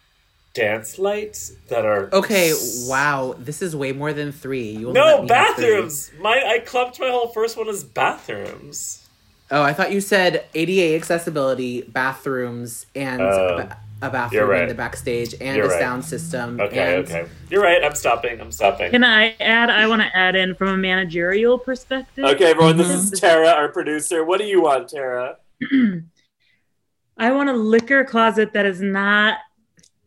[0.55, 2.51] dance lights that are Okay,
[2.88, 3.36] wow.
[3.38, 4.71] This is way more than three.
[4.71, 6.09] You no bathrooms.
[6.19, 9.03] My I clumped my whole first one as bathrooms.
[9.50, 14.64] Oh, I thought you said ADA accessibility, bathrooms, and Oh, a, ba- a bathroom right.
[14.64, 15.80] in the backstage, and You're a right.
[15.80, 16.60] sound system.
[16.60, 17.26] Okay, and okay.
[17.50, 17.82] You're right.
[17.84, 18.41] I'm stopping.
[18.41, 18.91] I'm stopping.
[18.91, 19.70] Can I add?
[19.70, 22.26] I want to add in from a managerial perspective.
[22.26, 22.76] Okay, everyone.
[22.78, 24.26] This is Tara, our producer.
[24.26, 25.38] What do you want, Tara?
[27.18, 29.38] I want a liquor closet that is not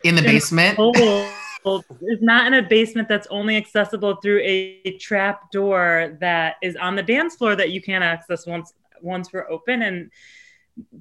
[0.05, 0.79] in the basement.
[2.03, 6.95] Is not in a basement that's only accessible through a trap door that is on
[6.97, 8.73] the dance floor that you can't access once
[9.03, 9.83] once we're open.
[9.83, 10.11] And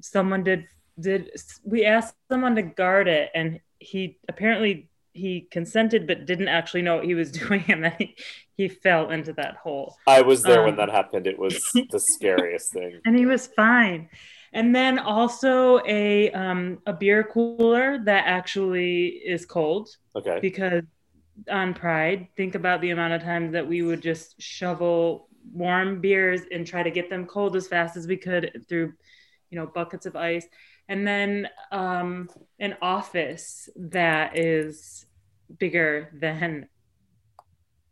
[0.00, 0.66] someone did
[0.98, 1.30] did
[1.64, 6.96] we asked someone to guard it, and he apparently he consented but didn't actually know
[6.96, 8.16] what he was doing, and then he,
[8.56, 9.96] he fell into that hole.
[10.06, 11.26] I was there when Um, that happened.
[11.26, 13.00] It was the scariest thing.
[13.06, 14.08] and he was fine.
[14.52, 19.88] And then also a um, a beer cooler that actually is cold.
[20.16, 20.38] Okay.
[20.42, 20.82] Because
[21.48, 26.42] on Pride, think about the amount of times that we would just shovel warm beers
[26.50, 28.92] and try to get them cold as fast as we could through,
[29.50, 30.46] you know, buckets of ice.
[30.88, 32.28] And then um,
[32.58, 35.06] an office that is
[35.58, 36.68] bigger than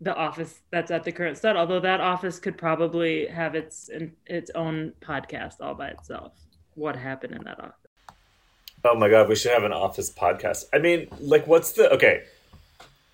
[0.00, 1.56] the office that's at the current stud.
[1.56, 3.90] Although that office could probably have its
[4.26, 6.32] its own podcast all by itself.
[6.74, 7.74] What happened in that office?
[8.84, 10.66] Oh my god, we should have an office podcast.
[10.72, 12.22] I mean, like, what's the okay?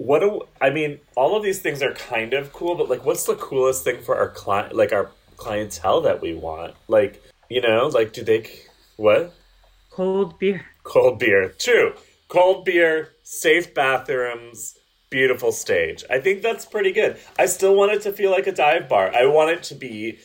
[0.04, 1.00] What do I mean?
[1.16, 4.14] All of these things are kind of cool, but like, what's the coolest thing for
[4.18, 6.74] our client, like our clientele that we want?
[6.88, 8.46] Like, you know, like, do they
[8.96, 9.32] what?
[9.90, 10.66] Cold beer.
[10.82, 11.54] Cold beer.
[11.58, 11.94] True.
[12.28, 14.78] Cold beer, safe bathrooms,
[15.08, 16.04] beautiful stage.
[16.10, 17.16] I think that's pretty good.
[17.38, 19.10] I still want it to feel like a dive bar.
[19.14, 20.18] I want it to be.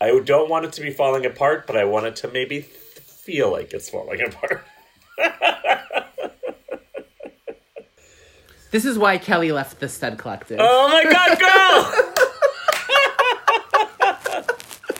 [0.00, 3.52] I don't want it to be falling apart, but I want it to maybe feel
[3.52, 4.64] like it's falling apart.
[8.70, 10.58] This is why Kelly left the Stud Collective.
[10.60, 11.38] Oh my god,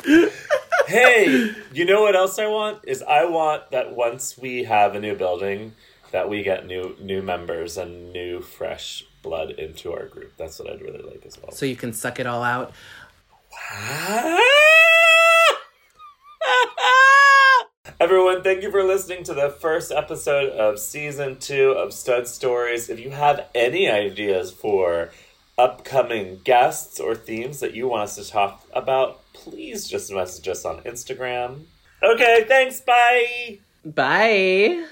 [0.07, 0.27] girl!
[0.87, 2.81] hey, you know what else I want?
[2.85, 5.75] Is I want that once we have a new building,
[6.11, 10.33] that we get new new members and new fresh blood into our group.
[10.37, 11.53] That's what I'd really like as well.
[11.53, 12.73] So you can suck it all out.
[18.01, 22.89] Everyone, thank you for listening to the first episode of season two of Stud Stories.
[22.89, 25.11] If you have any ideas for
[25.59, 30.65] upcoming guests or themes that you want us to talk about, please just message us
[30.65, 31.65] on Instagram.
[32.03, 32.81] Okay, thanks.
[32.81, 33.59] Bye.
[33.85, 34.87] Bye.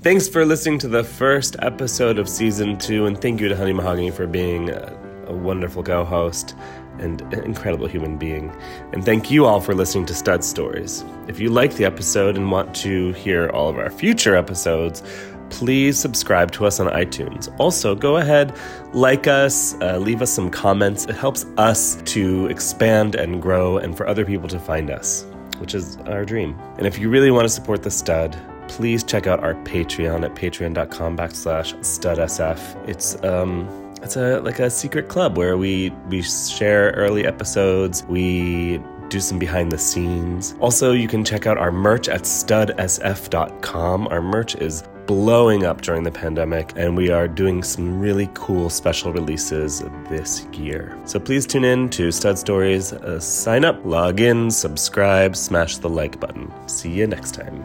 [0.00, 3.72] Thanks for listening to the first episode of season two, and thank you to Honey
[3.72, 6.54] Mahogany for being a, a wonderful co host
[7.00, 8.54] and an incredible human being.
[8.92, 11.04] And thank you all for listening to Stud Stories.
[11.28, 15.02] If you like the episode and want to hear all of our future episodes,
[15.50, 17.54] please subscribe to us on iTunes.
[17.58, 18.56] Also, go ahead,
[18.92, 21.04] like us, uh, leave us some comments.
[21.06, 25.24] It helps us to expand and grow and for other people to find us,
[25.58, 26.58] which is our dream.
[26.78, 28.36] And if you really want to support the stud,
[28.68, 32.88] please check out our Patreon at patreon.com backslash studsf.
[32.88, 38.80] It's um it's a like a secret club where we we share early episodes, we
[39.08, 40.54] do some behind the scenes.
[40.60, 44.08] Also, you can check out our merch at studsf.com.
[44.08, 48.70] Our merch is blowing up during the pandemic, and we are doing some really cool
[48.70, 50.98] special releases this year.
[51.04, 55.88] So please tune in to Stud Stories, uh, sign up, log in, subscribe, smash the
[55.88, 56.52] like button.
[56.66, 57.62] See you next time.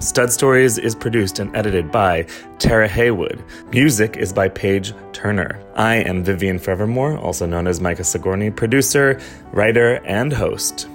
[0.00, 2.24] Stud Stories is produced and edited by
[2.60, 3.42] Tara Haywood.
[3.72, 5.60] Music is by Paige Turner.
[5.74, 9.20] I am Vivian Forevermore, also known as Micah Sigourney, producer,
[9.52, 10.88] writer, and host.